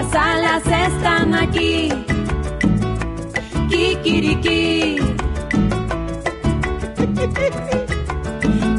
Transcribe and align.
las 0.00 0.14
alas 0.14 0.62
están 0.66 1.34
aquí. 1.34 1.90
Kikiriki. 3.68 4.96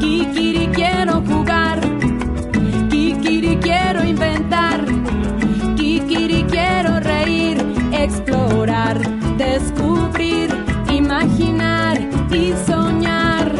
Kikiri 0.00 0.66
quiero 0.74 1.22
jugar. 1.22 1.80
Kikiri 2.90 3.56
quiero 3.58 4.04
inventar. 4.04 4.84
Kikiri 5.76 6.42
quiero 6.50 6.98
reír, 6.98 7.58
explorar, 7.92 8.98
descubrir, 9.36 10.48
imaginar 10.90 12.00
y 12.32 12.52
soñar. 12.66 13.52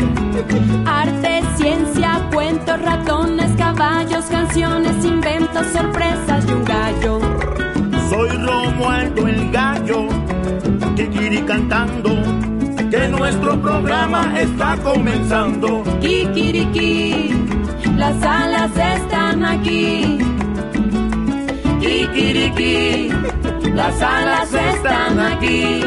Arte, 0.84 1.42
ciencia, 1.56 2.28
cuentos, 2.32 2.82
ratones, 2.82 3.52
caballos, 3.56 4.24
canciones, 4.24 5.04
inventos, 5.04 5.66
sorpresas 5.68 6.44
y 6.48 6.52
un 6.52 6.64
gallo. 6.64 7.41
Soy 8.22 8.36
Romualdo 8.36 9.26
el 9.26 9.50
gallo, 9.50 10.06
Kikiri 10.94 11.42
cantando, 11.42 12.10
que 12.88 13.08
nuestro 13.08 13.60
programa 13.60 14.40
está 14.40 14.76
comenzando. 14.76 15.82
Kikiriki, 16.00 17.34
las 17.96 18.22
alas 18.22 18.70
están 18.76 19.44
aquí. 19.44 20.18
Kikiriki, 21.80 23.10
las 23.74 24.00
alas 24.00 24.54
están 24.54 25.18
aquí. 25.18 25.82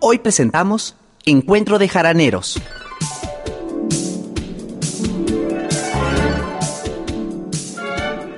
Hoy 0.00 0.18
presentamos 0.20 0.96
Encuentro 1.26 1.78
de 1.78 1.88
Jaraneros. 1.88 2.62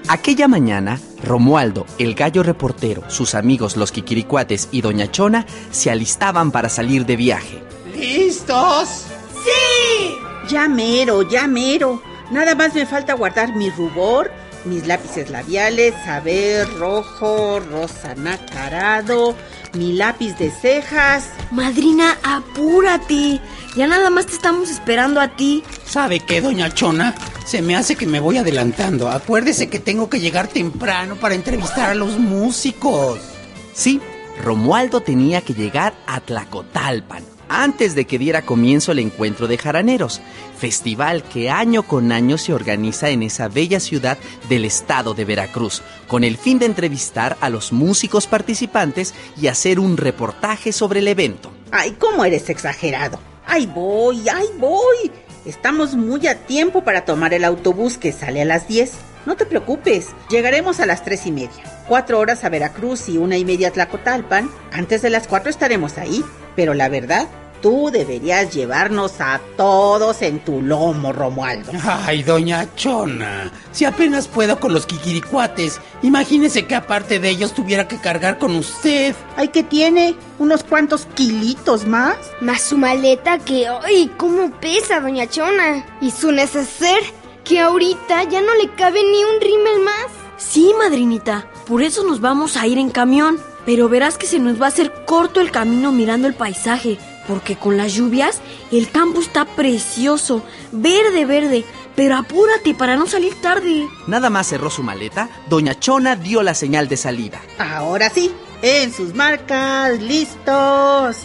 Aquella 0.09 0.48
mañana, 0.48 0.98
Romualdo, 1.23 1.84
el 1.98 2.14
gallo 2.14 2.42
reportero, 2.42 3.03
sus 3.11 3.34
amigos 3.34 3.77
los 3.77 3.92
Kikiricuates 3.92 4.69
y 4.73 4.81
Doña 4.81 5.11
Chona 5.11 5.45
se 5.70 5.91
alistaban 5.91 6.51
para 6.51 6.70
salir 6.70 7.05
de 7.05 7.17
viaje. 7.17 7.62
¿Listos? 7.95 9.05
Ya 10.48 10.67
mero, 10.67 11.29
ya 11.29 11.47
mero. 11.47 12.03
Nada 12.31 12.55
más 12.55 12.75
me 12.75 12.86
falta 12.86 13.12
guardar 13.12 13.55
mi 13.55 13.69
rubor, 13.69 14.31
mis 14.64 14.86
lápices 14.86 15.29
labiales, 15.29 15.95
saber, 16.06 16.67
rojo, 16.79 17.61
rosa 17.61 18.14
nacarado, 18.14 19.36
mi 19.75 19.92
lápiz 19.92 20.39
de 20.39 20.51
cejas. 20.51 21.29
Madrina, 21.51 22.17
apúrate. 22.23 23.42
Ya 23.77 23.86
nada 23.86 24.09
más 24.09 24.25
te 24.25 24.33
estamos 24.33 24.70
esperando 24.70 25.20
a 25.20 25.29
ti. 25.29 25.62
¿Sabe 25.84 26.20
qué, 26.20 26.41
doña 26.41 26.73
Chona? 26.73 27.14
Se 27.49 27.63
me 27.63 27.77
hace 27.77 27.97
que 27.97 28.05
me 28.05 28.21
voy 28.21 28.37
adelantando. 28.37 29.09
Acuérdese 29.09 29.71
que 29.71 29.79
tengo 29.79 30.11
que 30.11 30.21
llegar 30.21 30.49
temprano 30.49 31.17
para 31.17 31.35
entrevistar 31.35 31.89
a 31.89 31.95
los 31.95 32.19
músicos. 32.19 33.21
Sí, 33.73 34.03
Romualdo 34.45 35.01
tenía 35.01 35.41
que 35.41 35.55
llegar 35.55 35.95
a 36.07 36.21
Tlacotalpan 36.21 37.25
antes 37.49 37.95
de 37.95 38.05
que 38.05 38.19
diera 38.19 38.43
comienzo 38.43 38.93
el 38.93 38.99
encuentro 38.99 39.47
de 39.47 39.57
jaraneros, 39.57 40.21
festival 40.59 41.23
que 41.23 41.49
año 41.49 41.85
con 41.85 42.13
año 42.13 42.37
se 42.37 42.53
organiza 42.53 43.09
en 43.09 43.23
esa 43.23 43.49
bella 43.49 43.81
ciudad 43.81 44.19
del 44.51 44.67
estado 44.67 45.15
de 45.15 45.25
Veracruz, 45.25 45.81
con 46.07 46.25
el 46.25 46.37
fin 46.37 46.59
de 46.59 46.67
entrevistar 46.67 47.39
a 47.41 47.49
los 47.49 47.73
músicos 47.73 48.27
participantes 48.27 49.15
y 49.41 49.47
hacer 49.47 49.81
un 49.81 49.97
reportaje 49.97 50.71
sobre 50.71 51.01
el 51.01 51.09
evento. 51.09 51.51
Ay, 51.71 51.97
¿cómo 51.99 52.27
eres 52.27 52.51
exagerado? 52.51 53.19
Ay, 53.47 53.65
voy, 53.65 54.29
ay, 54.29 54.49
voy. 54.59 55.11
Estamos 55.49 55.97
muy 55.97 56.27
a 56.27 56.35
tiempo 56.35 56.85
para 56.85 57.07
tomar 57.07 57.33
el 57.33 57.43
autobús 57.43 57.97
que 57.97 58.13
sale 58.13 58.43
a 58.43 58.45
las 58.45 58.69
10. 58.69 58.93
No 59.25 59.35
te 59.35 59.47
preocupes, 59.47 60.09
llegaremos 60.29 60.79
a 60.79 60.85
las 60.85 61.03
tres 61.03 61.25
y 61.25 61.33
media. 61.33 61.65
Cuatro 61.89 62.19
horas 62.19 62.45
a 62.45 62.51
Veracruz 62.51 63.09
y 63.09 63.17
una 63.17 63.39
y 63.39 63.47
media 63.47 63.69
a 63.69 63.70
Tlacotalpan. 63.70 64.51
Antes 64.73 65.01
de 65.01 65.08
las 65.08 65.27
cuatro 65.27 65.48
estaremos 65.48 65.97
ahí. 65.97 66.23
Pero 66.55 66.75
la 66.75 66.91
verdad, 66.91 67.29
tú 67.61 67.91
deberías 67.92 68.55
llevarnos 68.55 69.20
a 69.20 69.41
todos 69.57 70.23
en 70.23 70.41
tu 70.41 70.63
lomo, 70.63 71.13
Romualdo. 71.13 71.73
Ay, 71.85 72.23
doña 72.23 72.67
Chona, 72.77 73.51
si 73.73 73.85
apenas 73.85 74.29
puedo 74.29 74.61
con 74.61 74.73
los 74.73 74.86
kikiricuates, 74.86 75.80
imagínese 76.02 76.67
que 76.67 76.74
aparte 76.74 77.19
de 77.19 77.30
ellos 77.30 77.52
tuviera 77.52 77.89
que 77.89 77.98
cargar 77.98 78.39
con 78.39 78.55
usted. 78.57 79.14
Ay, 79.36 79.48
¿qué 79.48 79.63
tiene? 79.63 80.14
¿Unos 80.39 80.64
cuantos 80.64 81.07
kilitos 81.14 81.86
más? 81.86 82.17
Más 82.41 82.63
su 82.63 82.79
maleta 82.79 83.39
que... 83.39 83.67
¡Ay, 83.69 84.11
cómo 84.17 84.51
pesa, 84.61 85.01
doña 85.01 85.29
Chona! 85.29 85.85
Y 86.01 86.11
su 86.11 86.33
neceser, 86.33 87.01
que 87.45 87.61
ahorita 87.61 88.25
ya 88.25 88.40
no 88.40 88.55
le 88.55 88.70
cabe 88.75 89.01
ni 89.02 89.25
un 89.25 89.40
rímel 89.40 89.85
más. 89.85 90.07
Sí, 90.36 90.73
madrinita, 90.79 91.46
por 91.67 91.83
eso 91.83 92.05
nos 92.05 92.20
vamos 92.20 92.57
a 92.57 92.67
ir 92.67 92.79
en 92.79 92.90
camión. 92.90 93.40
Pero 93.67 93.90
verás 93.90 94.17
que 94.17 94.27
se 94.27 94.39
nos 94.39 94.58
va 94.58 94.64
a 94.64 94.69
hacer 94.69 95.05
corto 95.05 95.42
el 95.42 95.51
camino 95.51 95.92
mirando 95.92 96.27
el 96.27 96.33
paisaje, 96.33 96.98
porque 97.28 97.56
con 97.56 97.77
las 97.77 97.92
lluvias 97.94 98.40
el 98.72 98.90
campo 98.90 99.20
está 99.20 99.44
precioso, 99.44 100.42
verde, 100.72 101.27
verde. 101.27 101.64
Pero 101.94 102.16
apúrate 102.16 102.74
para 102.74 102.96
no 102.96 103.06
salir 103.06 103.34
tarde. 103.40 103.86
Nada 104.06 104.30
más 104.30 104.46
cerró 104.48 104.70
su 104.70 104.83
maleta, 104.83 105.28
Doña 105.48 105.78
Chona 105.78 106.16
dio 106.16 106.42
la 106.42 106.55
señal 106.55 106.89
de 106.89 106.96
salida. 106.96 107.40
Ahora 107.58 108.08
sí, 108.08 108.33
en 108.62 108.92
sus 108.92 109.14
marcas, 109.14 110.00
listos. 110.00 111.16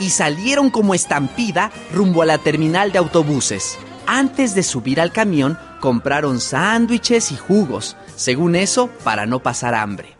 y 0.00 0.10
salieron 0.10 0.70
como 0.70 0.94
estampida 0.94 1.72
rumbo 1.92 2.22
a 2.22 2.26
la 2.26 2.38
terminal 2.38 2.92
de 2.92 2.98
autobuses. 2.98 3.76
Antes 4.06 4.54
de 4.54 4.62
subir 4.62 5.00
al 5.00 5.12
camión, 5.12 5.58
compraron 5.80 6.40
sándwiches 6.40 7.32
y 7.32 7.36
jugos, 7.36 7.96
según 8.16 8.54
eso, 8.56 8.88
para 9.04 9.26
no 9.26 9.40
pasar 9.40 9.74
hambre. 9.74 10.16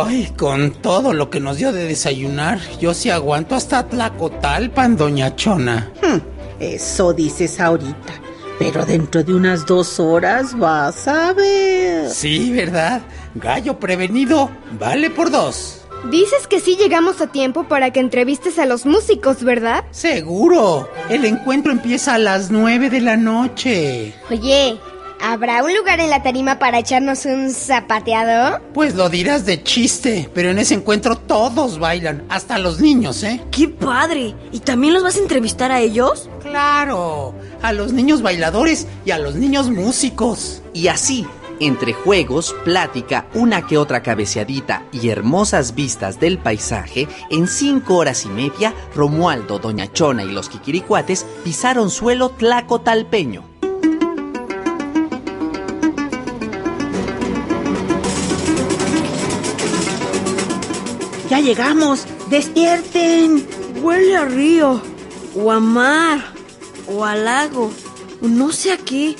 Ay, 0.00 0.32
con 0.36 0.72
todo 0.72 1.12
lo 1.12 1.28
que 1.28 1.40
nos 1.40 1.58
dio 1.58 1.72
de 1.72 1.84
desayunar, 1.84 2.58
yo 2.80 2.94
sí 2.94 3.10
aguanto 3.10 3.54
hasta 3.54 3.86
Tlacotalpan, 3.86 4.96
doña 4.96 5.36
Chona. 5.36 5.92
Hmm, 6.02 6.18
eso 6.60 7.12
dices 7.12 7.60
ahorita. 7.60 8.14
Pero 8.58 8.86
dentro 8.86 9.22
de 9.22 9.34
unas 9.34 9.66
dos 9.66 10.00
horas 10.00 10.56
vas 10.58 11.06
a 11.08 11.32
ver. 11.32 12.08
Sí, 12.08 12.52
¿verdad? 12.52 13.02
Gallo 13.34 13.78
prevenido, 13.78 14.50
vale 14.78 15.10
por 15.10 15.30
dos. 15.30 15.80
Dices 16.10 16.48
que 16.48 16.60
sí 16.60 16.76
llegamos 16.76 17.20
a 17.20 17.28
tiempo 17.28 17.64
para 17.64 17.92
que 17.92 18.00
entrevistes 18.00 18.58
a 18.58 18.66
los 18.66 18.86
músicos, 18.86 19.44
¿verdad? 19.44 19.84
Seguro. 19.92 20.90
El 21.08 21.24
encuentro 21.24 21.70
empieza 21.70 22.14
a 22.14 22.18
las 22.18 22.50
nueve 22.50 22.90
de 22.90 23.00
la 23.00 23.16
noche. 23.16 24.12
Oye, 24.28 24.78
¿habrá 25.22 25.62
un 25.62 25.74
lugar 25.74 26.00
en 26.00 26.10
la 26.10 26.22
tarima 26.22 26.58
para 26.58 26.80
echarnos 26.80 27.24
un 27.24 27.50
zapateado? 27.50 28.60
Pues 28.74 28.94
lo 28.94 29.08
dirás 29.08 29.46
de 29.46 29.62
chiste, 29.62 30.28
pero 30.34 30.50
en 30.50 30.58
ese 30.58 30.74
encuentro 30.74 31.16
todos 31.16 31.78
bailan, 31.78 32.24
hasta 32.28 32.58
los 32.58 32.80
niños, 32.80 33.22
¿eh? 33.22 33.40
¡Qué 33.50 33.68
padre! 33.68 34.34
¿Y 34.50 34.58
también 34.58 34.94
los 34.94 35.02
vas 35.02 35.16
a 35.16 35.20
entrevistar 35.20 35.70
a 35.70 35.80
ellos? 35.80 36.28
Claro, 36.42 37.34
a 37.62 37.72
los 37.72 37.92
niños 37.92 38.20
bailadores 38.20 38.86
y 39.04 39.12
a 39.12 39.18
los 39.18 39.36
niños 39.36 39.70
músicos. 39.70 40.62
Y 40.74 40.88
así, 40.88 41.24
entre 41.60 41.92
juegos, 41.92 42.54
plática, 42.64 43.26
una 43.34 43.66
que 43.66 43.78
otra 43.78 44.02
cabeceadita 44.02 44.82
y 44.90 45.08
hermosas 45.08 45.74
vistas 45.74 46.18
del 46.18 46.38
paisaje, 46.38 47.06
en 47.30 47.46
cinco 47.46 47.96
horas 47.96 48.24
y 48.24 48.28
media, 48.28 48.74
Romualdo, 48.94 49.60
Doña 49.60 49.90
Chona 49.92 50.24
y 50.24 50.32
los 50.32 50.48
Kikiricuates 50.48 51.24
pisaron 51.44 51.90
suelo 51.90 52.30
tlacotalpeño. 52.30 53.51
Ya 61.32 61.40
llegamos. 61.40 62.04
Despierten. 62.28 63.48
Huele 63.80 64.16
a 64.16 64.26
río, 64.26 64.82
o 65.34 65.50
a 65.50 65.60
mar, 65.60 66.20
o 66.86 67.06
a 67.06 67.16
lago, 67.16 67.72
o 68.20 68.28
no 68.28 68.52
sé 68.52 68.70
a 68.70 68.76
qué, 68.76 69.16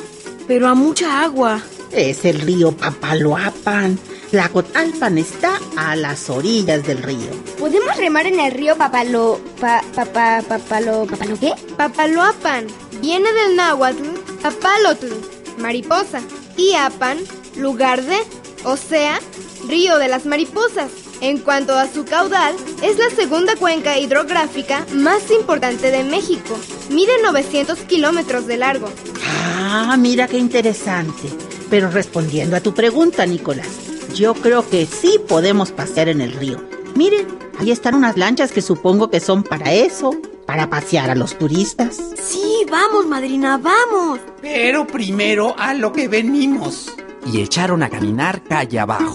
pero 0.47 0.69
a 0.69 0.75
mucha 0.75 1.23
agua. 1.23 1.62
Es 1.91 2.26
el 2.26 2.43
río 2.43 2.73
Papaloapan. 2.73 3.99
Tlacotalpan 4.31 5.17
está 5.17 5.59
a 5.75 5.97
las 5.97 6.29
orillas 6.29 6.87
del 6.87 7.03
río. 7.03 7.31
¿Podemos 7.59 7.97
remar 7.97 8.26
en 8.26 8.41
el 8.41 8.53
río 8.53 8.76
Papalo... 8.76 9.41
Pa, 9.59 9.82
papá, 9.94 10.43
papalo... 10.47 11.06
¿Papalo 11.06 11.41
qué? 11.41 11.55
Papaloapan. 11.79 12.67
Viene 13.00 13.32
del 13.32 13.56
náhuatl 13.56 14.05
papalotl, 14.43 15.06
mariposa. 15.56 16.20
Y 16.59 16.75
apan, 16.75 17.17
lugar 17.56 18.03
de, 18.03 18.19
o 18.64 18.76
sea, 18.76 19.19
río 19.67 19.97
de 19.97 20.09
las 20.09 20.26
mariposas. 20.26 20.91
En 21.23 21.39
cuanto 21.39 21.79
a 21.79 21.87
su 21.87 22.05
caudal, 22.05 22.55
es 22.83 22.99
la 22.99 23.09
segunda 23.09 23.55
cuenca 23.57 23.99
hidrográfica 23.99 24.85
más 24.93 25.31
importante 25.31 25.91
de 25.91 26.03
México. 26.03 26.59
Mide 26.91 27.13
900 27.23 27.79
kilómetros 27.81 28.47
de 28.47 28.57
largo. 28.57 28.89
Ah, 29.25 29.97
mira 29.99 30.27
qué 30.27 30.37
interesante. 30.37 31.31
Pero 31.71 31.91
respondiendo 31.91 32.57
a 32.57 32.61
tu 32.61 32.75
pregunta, 32.75 33.25
Nicolás, 33.25 33.69
yo 34.15 34.35
creo 34.35 34.69
que 34.69 34.85
sí 34.85 35.21
podemos 35.29 35.71
pasear 35.71 36.09
en 36.09 36.21
el 36.21 36.33
río. 36.33 36.61
Miren, 36.97 37.27
ahí 37.59 37.71
están 37.71 37.95
unas 37.95 38.17
lanchas 38.17 38.53
que 38.53 38.61
supongo 38.61 39.09
que 39.09 39.21
son 39.21 39.45
para 39.45 39.73
eso, 39.73 40.11
para 40.45 40.69
pasear 40.69 41.09
a 41.09 41.15
los 41.15 41.39
turistas. 41.39 42.01
Sí, 42.21 42.53
Vamos, 42.73 43.07
madrina, 43.07 43.59
vamos. 43.59 44.19
Pero 44.41 44.87
primero 44.87 45.55
a 45.59 45.75
lo 45.75 45.93
que 45.93 46.09
venimos. 46.09 46.91
Y 47.31 47.43
echaron 47.43 47.83
a 47.83 47.91
caminar 47.91 48.43
calle 48.45 48.79
abajo. 48.79 49.13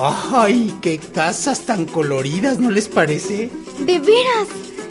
Ay, 0.00 0.72
qué 0.80 0.98
casas 0.98 1.62
tan 1.62 1.84
coloridas, 1.84 2.60
¿no 2.60 2.70
les 2.70 2.86
parece? 2.88 3.50
De 3.80 3.98
veras, 3.98 4.46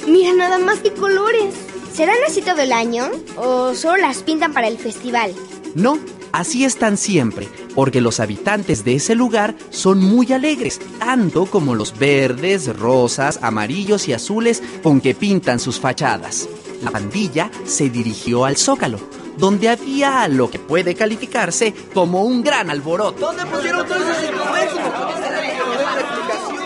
mira 0.06 0.34
nada 0.34 0.58
más 0.58 0.80
que 0.80 0.92
colores. 0.92 1.54
¿Serán 1.94 2.18
así 2.28 2.42
todo 2.42 2.60
el 2.60 2.74
año 2.74 3.10
o 3.38 3.74
solo 3.74 4.02
las 4.02 4.22
pintan 4.24 4.54
para 4.54 4.68
el 4.68 4.78
festival? 4.78 5.34
No, 5.76 5.98
así 6.34 6.66
están 6.66 6.98
siempre, 6.98 7.48
porque 7.74 8.02
los 8.02 8.20
habitantes 8.20 8.84
de 8.84 8.96
ese 8.96 9.16
lugar 9.16 9.56
son 9.70 10.00
muy 10.04 10.34
alegres, 10.34 10.82
tanto 11.00 11.46
como 11.46 11.74
los 11.74 11.98
verdes, 11.98 12.78
rosas, 12.78 13.40
amarillos 13.42 14.10
y 14.10 14.14
azules 14.14 14.62
con 14.84 15.00
que 15.00 15.16
pintan 15.16 15.60
sus 15.62 15.80
fachadas. 15.80 16.50
La 16.84 16.92
pandilla 16.92 17.50
se 17.66 17.90
dirigió 17.90 18.44
al 18.44 18.58
Zócalo, 18.58 19.00
donde 19.38 19.70
había 19.70 20.28
lo 20.28 20.50
que 20.50 20.60
puede 20.60 20.96
calificarse 20.96 21.74
como 21.94 22.24
un 22.24 22.44
gran 22.44 22.70
alboroto. 22.70 23.20
¿Dónde 23.20 23.46
pusieron 23.46 23.88
todos 23.88 24.02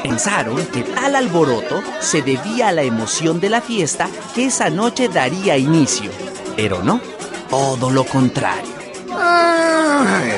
Pensaron 0.03 0.65
que 0.67 0.81
tal 0.81 1.15
alboroto 1.15 1.81
se 1.99 2.21
debía 2.21 2.69
a 2.69 2.71
la 2.71 2.81
emoción 2.81 3.39
de 3.39 3.49
la 3.49 3.61
fiesta 3.61 4.09
que 4.33 4.45
esa 4.45 4.69
noche 4.69 5.09
daría 5.09 5.57
inicio. 5.57 6.09
Pero 6.55 6.81
no, 6.83 6.99
todo 7.49 7.91
lo 7.91 8.03
contrario. 8.03 8.71
Ay, 9.15 10.33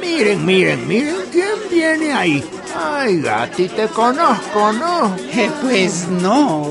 miren, 0.00 0.44
miren, 0.44 0.86
miren 0.86 1.16
quién 1.32 1.56
viene 1.70 2.12
ahí. 2.12 2.44
Ay, 2.76 3.20
Gati, 3.20 3.68
te 3.68 3.88
conozco, 3.88 4.72
¿no? 4.72 5.16
Eh, 5.32 5.50
pues 5.62 6.06
no, 6.08 6.70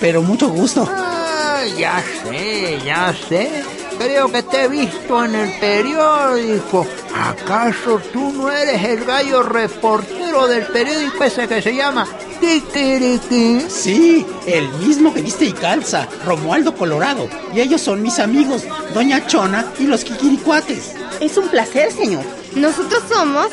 pero 0.00 0.22
mucho 0.22 0.48
gusto. 0.48 0.88
Ah, 0.90 1.62
ya 1.78 2.02
sé, 2.24 2.80
ya 2.84 3.14
sé. 3.28 3.77
Creo 3.98 4.30
que 4.30 4.42
te 4.44 4.64
he 4.64 4.68
visto 4.68 5.24
en 5.24 5.34
el 5.34 5.50
periódico. 5.58 6.86
¿Acaso 7.14 8.00
tú 8.12 8.32
no 8.32 8.50
eres 8.50 8.82
el 8.84 9.04
gallo 9.04 9.42
reportero 9.42 10.46
del 10.46 10.66
periódico 10.66 11.24
ese 11.24 11.48
que 11.48 11.60
se 11.60 11.74
llama 11.74 12.06
Kikiriki? 12.40 13.62
Sí, 13.68 14.24
el 14.46 14.68
mismo 14.74 15.12
que 15.12 15.22
viste 15.22 15.46
y 15.46 15.52
calza, 15.52 16.06
Romualdo 16.24 16.74
Colorado. 16.76 17.28
Y 17.52 17.60
ellos 17.60 17.80
son 17.80 18.02
mis 18.02 18.18
amigos, 18.20 18.64
Doña 18.94 19.26
Chona 19.26 19.66
y 19.78 19.84
los 19.84 20.04
Kikiricuates. 20.04 20.94
Es 21.20 21.36
un 21.36 21.48
placer, 21.48 21.90
señor. 21.92 22.22
Nosotros 22.54 23.02
somos 23.08 23.48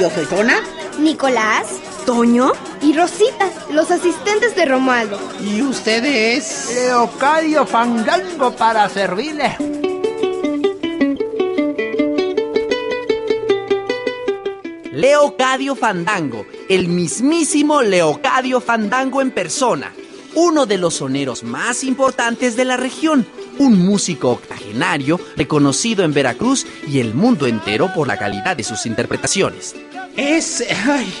Yo 0.00 0.08
soy 0.10 0.24
Zona. 0.26 0.60
Nicolás 0.98 1.66
¿Toño? 2.06 2.52
y 2.82 2.92
Rosita, 2.96 3.50
los 3.70 3.90
asistentes 3.90 4.54
de 4.56 4.64
Romualdo. 4.66 5.18
¿Y 5.40 5.62
ustedes? 5.62 6.70
Leocadio 6.74 7.66
Fandango 7.66 8.52
para 8.52 8.88
servirles. 8.88 9.52
Leocadio 14.92 15.76
Fandango, 15.76 16.46
el 16.68 16.88
mismísimo 16.88 17.80
Leocadio 17.80 18.60
Fandango 18.60 19.22
en 19.22 19.30
persona, 19.30 19.92
uno 20.34 20.66
de 20.66 20.78
los 20.78 20.94
soneros 20.94 21.44
más 21.44 21.84
importantes 21.84 22.56
de 22.56 22.64
la 22.64 22.76
región, 22.76 23.24
un 23.58 23.78
músico 23.78 24.30
octogenario 24.30 25.20
reconocido 25.36 26.02
en 26.02 26.12
Veracruz 26.12 26.66
y 26.88 26.98
el 26.98 27.14
mundo 27.14 27.46
entero 27.46 27.92
por 27.94 28.08
la 28.08 28.16
calidad 28.16 28.56
de 28.56 28.64
sus 28.64 28.84
interpretaciones. 28.84 29.76
Es... 30.16 30.64
¡Ay! 30.88 31.12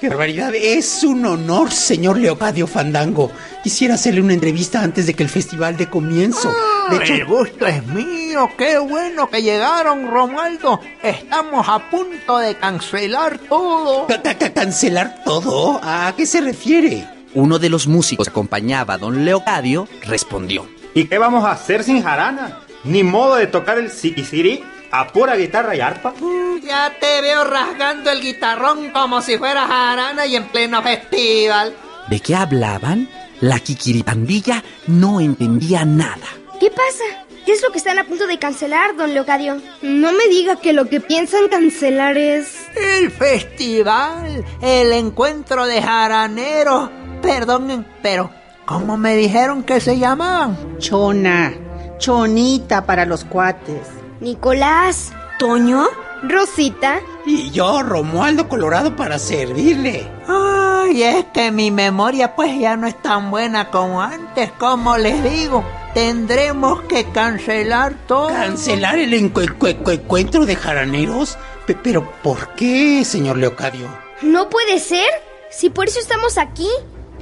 ¡Qué 0.00 0.08
barbaridad! 0.08 0.52
Es 0.54 1.02
un 1.04 1.24
honor, 1.24 1.70
señor 1.70 2.18
Leocadio 2.18 2.66
Fandango. 2.66 3.30
Quisiera 3.62 3.94
hacerle 3.94 4.20
una 4.20 4.34
entrevista 4.34 4.82
antes 4.82 5.06
de 5.06 5.14
que 5.14 5.22
el 5.22 5.28
festival 5.30 5.76
dé 5.76 5.88
comienzo. 5.88 6.52
De 6.90 6.96
hecho, 6.96 7.14
El 7.14 7.24
gusto 7.24 7.66
es 7.66 7.86
mío, 7.86 8.50
qué 8.58 8.78
bueno 8.78 9.30
que 9.30 9.42
llegaron, 9.42 10.08
Romualdo. 10.10 10.80
Estamos 11.02 11.66
a 11.68 11.90
punto 11.90 12.38
de 12.38 12.54
cancelar 12.56 13.38
todo. 13.38 14.06
ca- 14.06 14.20
ca- 14.20 14.34
ca- 14.36 14.52
¿cancelar 14.52 15.22
todo? 15.24 15.80
¿A 15.82 16.12
qué 16.16 16.26
se 16.26 16.40
refiere? 16.42 17.08
Uno 17.34 17.58
de 17.58 17.70
los 17.70 17.86
músicos 17.86 18.26
que 18.26 18.30
acompañaba 18.32 18.94
a 18.94 18.98
don 18.98 19.24
Leocadio 19.24 19.88
respondió. 20.02 20.66
¿Y 20.92 21.04
qué 21.06 21.18
vamos 21.18 21.44
a 21.44 21.52
hacer 21.52 21.82
sin 21.82 22.02
jarana? 22.02 22.60
Ni 22.84 23.02
modo 23.02 23.36
de 23.36 23.46
tocar 23.46 23.78
el 23.78 23.90
siquisirí 23.90 24.62
a 24.96 25.08
pura 25.08 25.34
guitarra 25.34 25.74
y 25.74 25.80
arpa. 25.80 26.14
Ya 26.62 26.92
te 27.00 27.20
veo 27.20 27.42
rasgando 27.44 28.10
el 28.10 28.20
guitarrón 28.20 28.90
como 28.90 29.20
si 29.22 29.36
fuera 29.38 29.66
jarana 29.66 30.24
y 30.26 30.36
en 30.36 30.46
pleno 30.48 30.82
festival. 30.82 31.74
¿De 32.08 32.20
qué 32.20 32.36
hablaban? 32.36 33.08
La 33.40 33.58
Kikiripandilla 33.58 34.62
no 34.86 35.20
entendía 35.20 35.84
nada. 35.84 36.28
¿Qué 36.60 36.70
pasa? 36.70 37.26
¿Qué 37.44 37.52
es 37.52 37.62
lo 37.62 37.72
que 37.72 37.78
están 37.78 37.98
a 37.98 38.04
punto 38.04 38.28
de 38.28 38.38
cancelar, 38.38 38.96
don 38.96 39.12
Leocadio? 39.12 39.60
No 39.82 40.12
me 40.12 40.28
diga 40.28 40.56
que 40.56 40.72
lo 40.72 40.88
que 40.88 41.00
piensan 41.00 41.48
cancelar 41.48 42.16
es... 42.16 42.68
El 42.76 43.10
festival, 43.10 44.44
el 44.62 44.92
encuentro 44.92 45.66
de 45.66 45.82
jaraneros. 45.82 46.90
Perdonen, 47.20 47.84
pero 48.00 48.30
¿cómo 48.64 48.96
me 48.96 49.16
dijeron 49.16 49.64
que 49.64 49.80
se 49.80 49.98
llamaban? 49.98 50.78
Chona. 50.78 51.52
Chonita 51.98 52.86
para 52.86 53.04
los 53.04 53.24
cuates. 53.24 54.03
Nicolás, 54.20 55.12
¿Toño? 55.38 55.84
Rosita, 56.22 57.00
Y 57.26 57.50
yo, 57.50 57.82
Romualdo 57.82 58.48
Colorado, 58.48 58.96
para 58.96 59.18
servirle. 59.18 60.06
Ay, 60.26 61.02
es 61.02 61.24
que 61.34 61.50
mi 61.50 61.70
memoria 61.70 62.34
pues 62.34 62.58
ya 62.58 62.76
no 62.76 62.86
es 62.86 63.00
tan 63.02 63.30
buena 63.30 63.70
como 63.70 64.00
antes, 64.00 64.50
como 64.52 64.96
les 64.96 65.22
digo. 65.22 65.64
Tendremos 65.92 66.82
que 66.82 67.04
cancelar 67.10 67.94
todo. 68.06 68.28
¿Cancelar 68.28 68.98
el 68.98 69.12
encu- 69.12 69.44
encu- 69.46 69.76
encu- 69.82 69.92
encuentro 69.92 70.46
de 70.46 70.56
jaraneros? 70.56 71.36
Pe- 71.66 71.74
¿Pero 71.82 72.10
por 72.22 72.54
qué, 72.54 73.04
señor 73.04 73.36
Leocadio? 73.38 73.86
no 74.22 74.48
puede 74.48 74.78
ser. 74.78 75.06
Si 75.50 75.68
por 75.70 75.88
eso 75.88 76.00
estamos 76.00 76.38
aquí. 76.38 76.68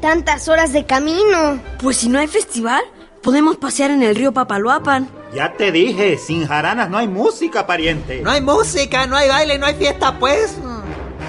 Tantas 0.01 0.49
horas 0.49 0.73
de 0.73 0.85
camino. 0.87 1.61
Pues 1.81 1.97
si 1.99 2.09
no 2.09 2.19
hay 2.19 2.27
festival, 2.29 2.83
podemos 3.23 3.57
pasear 3.57 3.91
en 3.93 4.03
el 4.03 4.15
río 4.17 4.33
Papaloapan. 4.33 5.09
Ya 5.33 5.55
te 5.55 5.73
dije, 5.73 6.19
sin 6.19 6.47
jaranas 6.47 6.91
no 6.91 6.99
hay 6.99 7.09
música, 7.09 7.67
pariente. 7.67 8.21
No 8.21 8.31
hay 8.31 8.43
música, 8.43 9.07
no 9.07 9.17
hay 9.17 9.29
baile, 9.29 9.59
no 9.59 9.67
hay 9.67 9.75
fiesta, 9.75 10.19
pues. 10.19 10.59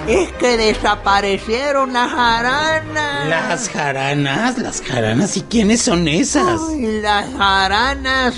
Es 0.06 0.32
que 0.32 0.58
desaparecieron 0.58 1.94
las 1.94 2.10
jaranas. 2.10 3.28
Las 3.28 3.68
jaranas, 3.70 4.58
las 4.58 4.82
jaranas, 4.82 5.36
¿y 5.38 5.42
quiénes 5.42 5.80
son 5.80 6.06
esas? 6.08 6.60
Ay, 6.68 7.00
las 7.00 7.32
jaranas 7.34 8.34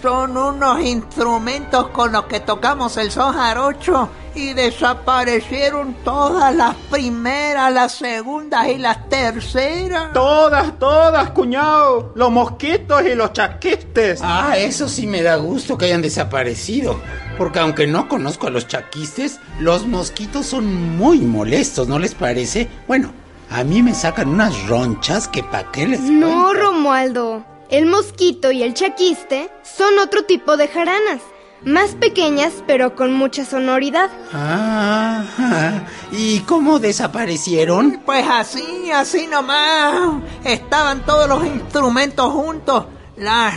son 0.00 0.36
unos 0.38 0.80
instrumentos 0.80 1.88
con 1.88 2.12
los 2.12 2.24
que 2.24 2.40
tocamos 2.40 2.96
el 2.96 3.10
son 3.10 3.34
jarocho 3.34 4.08
y 4.34 4.54
desaparecieron 4.54 5.94
todas 6.04 6.54
las 6.54 6.74
primeras, 6.90 7.72
las 7.72 7.92
segundas 7.92 8.68
y 8.68 8.78
las 8.78 9.08
terceras. 9.08 10.12
Todas, 10.12 10.78
todas, 10.78 11.30
cuñado. 11.30 12.12
Los 12.14 12.30
mosquitos 12.30 13.02
y 13.04 13.14
los 13.14 13.32
chaquistes. 13.32 14.20
Ah, 14.22 14.56
eso 14.56 14.88
sí 14.88 15.06
me 15.06 15.22
da 15.22 15.36
gusto 15.36 15.76
que 15.76 15.86
hayan 15.86 16.02
desaparecido. 16.02 16.98
Porque 17.42 17.58
aunque 17.58 17.88
no 17.88 18.06
conozco 18.06 18.46
a 18.46 18.50
los 18.50 18.68
chaquistes, 18.68 19.40
los 19.58 19.84
mosquitos 19.84 20.46
son 20.46 20.96
muy 20.96 21.18
molestos, 21.18 21.88
¿no 21.88 21.98
les 21.98 22.14
parece? 22.14 22.68
Bueno, 22.86 23.10
a 23.50 23.64
mí 23.64 23.82
me 23.82 23.94
sacan 23.96 24.28
unas 24.28 24.68
ronchas 24.68 25.26
que 25.26 25.42
pa' 25.42 25.72
qué 25.72 25.88
les 25.88 26.02
No, 26.02 26.44
cuento. 26.44 26.52
Romualdo. 26.54 27.44
El 27.68 27.86
mosquito 27.86 28.52
y 28.52 28.62
el 28.62 28.74
chaquiste 28.74 29.50
son 29.64 29.98
otro 29.98 30.22
tipo 30.22 30.56
de 30.56 30.68
jaranas. 30.68 31.20
Más 31.64 31.96
pequeñas, 31.96 32.52
pero 32.68 32.94
con 32.94 33.12
mucha 33.12 33.44
sonoridad. 33.44 34.08
Ah, 34.32 35.24
ah, 35.36 35.80
¿y 36.12 36.38
cómo 36.46 36.78
desaparecieron? 36.78 38.02
Pues 38.06 38.24
así, 38.30 38.92
así 38.94 39.26
nomás. 39.26 40.22
Estaban 40.44 41.04
todos 41.04 41.28
los 41.28 41.44
instrumentos 41.44 42.32
juntos. 42.32 42.84
Las, 43.22 43.54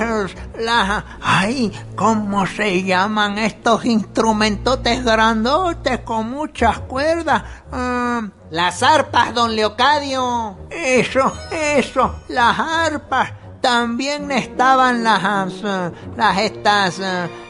las, 0.59 1.03
ay, 1.23 1.71
¿cómo 1.95 2.45
se 2.45 2.83
llaman 2.83 3.39
estos 3.39 3.83
instrumentotes 3.83 5.03
grandotes 5.03 6.01
con 6.01 6.29
muchas 6.29 6.81
cuerdas? 6.81 7.41
Ah, 7.71 8.21
las 8.51 8.83
arpas, 8.83 9.33
don 9.33 9.55
Leocadio. 9.55 10.55
Eso, 10.69 11.33
eso, 11.51 12.15
las 12.27 12.59
arpas. 12.59 13.31
También 13.59 14.29
estaban 14.29 15.03
las, 15.03 15.23
las 16.15 16.37
estas, 16.37 17.01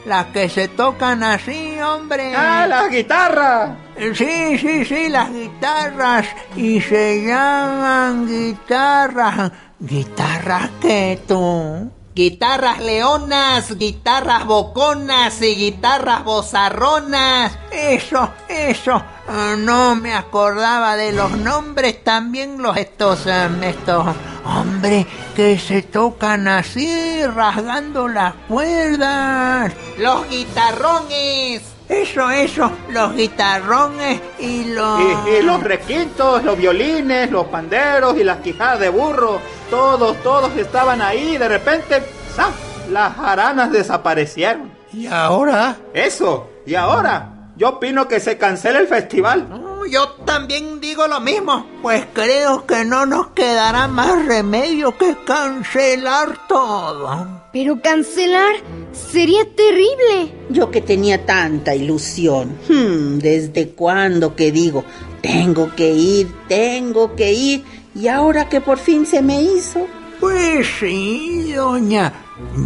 las 0.06 0.26
que 0.32 0.48
se 0.48 0.68
tocan 0.68 1.22
así, 1.22 1.78
hombre. 1.80 2.34
¡Ah, 2.34 2.66
las 2.66 2.90
guitarras! 2.90 3.76
Sí, 4.14 4.56
sí, 4.56 4.86
sí, 4.86 5.10
las 5.10 5.30
guitarras. 5.30 6.26
Y 6.56 6.80
se 6.80 7.26
llaman 7.26 8.26
guitarras. 8.26 9.52
¿Guitarras 9.78 10.70
qué 10.80 11.20
tú? 11.28 11.90
Guitarras 12.16 12.78
leonas, 12.80 13.76
guitarras 13.76 14.46
boconas 14.46 15.42
y 15.42 15.54
guitarras 15.54 16.24
bozarronas. 16.24 17.58
Eso, 17.70 18.30
eso. 18.48 19.02
Ah, 19.28 19.54
no 19.58 19.94
me 19.96 20.14
acordaba 20.14 20.96
de 20.96 21.12
los 21.12 21.32
nombres 21.32 22.02
también 22.02 22.62
los 22.62 22.74
estos, 22.78 23.26
em, 23.26 23.62
estos 23.64 24.06
hombres 24.46 25.04
que 25.34 25.58
se 25.58 25.82
tocan 25.82 26.48
así, 26.48 27.22
rasgando 27.26 28.08
las 28.08 28.32
cuerdas. 28.48 29.74
Los 29.98 30.26
guitarrones. 30.30 31.75
Eso, 31.88 32.30
eso, 32.30 32.70
los 32.90 33.14
guitarrones 33.14 34.20
y 34.40 34.64
los... 34.64 35.00
Y, 35.00 35.30
y 35.30 35.42
los 35.42 35.62
requintos, 35.62 36.42
los 36.42 36.58
violines, 36.58 37.30
los 37.30 37.46
panderos 37.46 38.16
y 38.18 38.24
las 38.24 38.38
quijadas 38.38 38.80
de 38.80 38.88
burro, 38.88 39.40
todos, 39.70 40.16
todos 40.22 40.56
estaban 40.56 41.00
ahí. 41.00 41.38
De 41.38 41.48
repente, 41.48 42.02
¡zaf! 42.34 42.54
las 42.90 43.14
jaranas 43.16 43.72
desaparecieron. 43.72 44.70
¿Y 44.92 45.06
ahora? 45.06 45.76
Eso, 45.92 46.50
y 46.64 46.74
ahora, 46.74 47.50
yo 47.56 47.70
opino 47.70 48.08
que 48.08 48.20
se 48.20 48.38
cancela 48.38 48.78
el 48.78 48.86
festival. 48.86 49.48
No, 49.48 49.86
Yo 49.86 50.08
también 50.24 50.80
digo 50.80 51.06
lo 51.06 51.20
mismo, 51.20 51.66
pues 51.82 52.06
creo 52.12 52.66
que 52.66 52.84
no 52.84 53.06
nos 53.06 53.28
quedará 53.28 53.88
más 53.88 54.26
remedio 54.26 54.96
que 54.96 55.16
cancelar 55.24 56.46
todo. 56.48 57.45
Pero 57.58 57.80
cancelar 57.80 58.54
sería 58.92 59.42
terrible. 59.56 60.30
Yo 60.50 60.70
que 60.70 60.82
tenía 60.82 61.24
tanta 61.24 61.74
ilusión. 61.74 62.50
Hmm, 62.68 63.16
¿Desde 63.18 63.70
cuándo 63.70 64.36
que 64.36 64.52
digo, 64.52 64.84
tengo 65.22 65.74
que 65.74 65.90
ir, 65.90 66.28
tengo 66.48 67.16
que 67.16 67.32
ir? 67.32 67.64
Y 67.94 68.08
ahora 68.08 68.46
que 68.50 68.60
por 68.60 68.76
fin 68.76 69.06
se 69.06 69.22
me 69.22 69.40
hizo. 69.40 69.86
Pues 70.20 70.66
sí, 70.78 71.54
doña. 71.54 72.12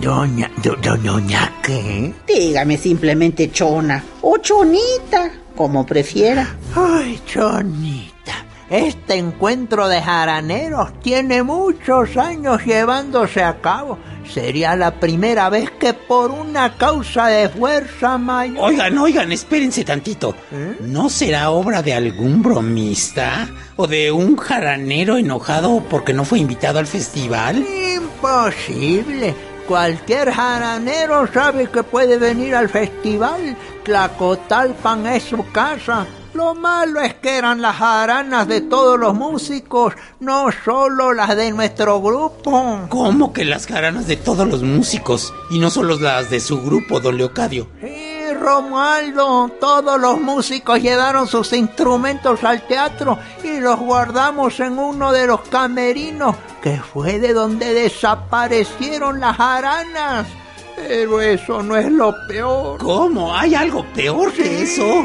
Doña, 0.02 0.50
do- 0.60 0.74
do- 0.82 0.96
doña, 0.96 1.52
¿qué? 1.62 2.12
Dígame 2.26 2.76
simplemente 2.76 3.52
chona 3.52 4.02
o 4.22 4.38
chonita, 4.38 5.30
como 5.54 5.86
prefiera. 5.86 6.56
Ay, 6.74 7.20
Chonita. 7.26 8.10
Este 8.68 9.14
encuentro 9.14 9.86
de 9.88 10.00
jaraneros 10.02 11.00
tiene 11.00 11.44
muchos 11.44 12.16
años 12.16 12.64
llevándose 12.64 13.42
a 13.42 13.60
cabo. 13.60 13.98
Sería 14.28 14.76
la 14.76 14.92
primera 15.00 15.48
vez 15.48 15.70
que 15.72 15.94
por 15.94 16.30
una 16.30 16.76
causa 16.76 17.26
de 17.28 17.48
fuerza 17.48 18.18
mayor... 18.18 18.58
Oigan, 18.60 18.96
oigan, 18.98 19.32
espérense 19.32 19.84
tantito. 19.84 20.34
¿No 20.80 21.08
será 21.08 21.50
obra 21.50 21.82
de 21.82 21.94
algún 21.94 22.42
bromista? 22.42 23.48
¿O 23.76 23.86
de 23.86 24.12
un 24.12 24.36
jaranero 24.36 25.16
enojado 25.16 25.82
porque 25.88 26.12
no 26.12 26.24
fue 26.24 26.38
invitado 26.38 26.78
al 26.78 26.86
festival? 26.86 27.64
Imposible. 27.94 29.34
Cualquier 29.66 30.32
jaranero 30.32 31.26
sabe 31.32 31.68
que 31.68 31.82
puede 31.82 32.18
venir 32.18 32.54
al 32.54 32.68
festival. 32.68 33.56
Tlacotalpan 33.84 35.06
es 35.06 35.24
su 35.24 35.44
casa. 35.52 36.06
Lo 36.32 36.54
malo 36.54 37.00
es 37.00 37.14
que 37.14 37.36
eran 37.36 37.60
las 37.60 37.76
jaranas 37.76 38.46
de 38.46 38.60
todos 38.60 38.98
los 38.98 39.14
músicos, 39.14 39.94
no 40.20 40.46
solo 40.64 41.12
las 41.12 41.36
de 41.36 41.50
nuestro 41.50 42.00
grupo. 42.00 42.86
¿Cómo 42.88 43.32
que 43.32 43.44
las 43.44 43.66
jaranas 43.66 44.06
de 44.06 44.16
todos 44.16 44.46
los 44.46 44.62
músicos 44.62 45.34
y 45.50 45.58
no 45.58 45.70
solo 45.70 45.98
las 45.98 46.30
de 46.30 46.38
su 46.38 46.62
grupo, 46.62 47.00
don 47.00 47.16
Leocadio? 47.16 47.66
Sí, 47.80 48.32
Romualdo, 48.40 49.50
todos 49.60 50.00
los 50.00 50.20
músicos 50.20 50.80
llevaron 50.80 51.26
sus 51.26 51.52
instrumentos 51.52 52.44
al 52.44 52.64
teatro 52.66 53.18
y 53.42 53.58
los 53.58 53.80
guardamos 53.80 54.60
en 54.60 54.78
uno 54.78 55.10
de 55.10 55.26
los 55.26 55.40
camerinos, 55.48 56.36
que 56.62 56.78
fue 56.78 57.18
de 57.18 57.32
donde 57.32 57.74
desaparecieron 57.74 59.18
las 59.18 59.36
jaranas. 59.36 60.28
Pero 60.76 61.20
eso 61.20 61.62
no 61.62 61.76
es 61.76 61.90
lo 61.90 62.14
peor. 62.28 62.78
¿Cómo? 62.78 63.36
¿Hay 63.36 63.54
algo 63.54 63.84
peor 63.92 64.32
que 64.32 64.62
eso? 64.62 65.04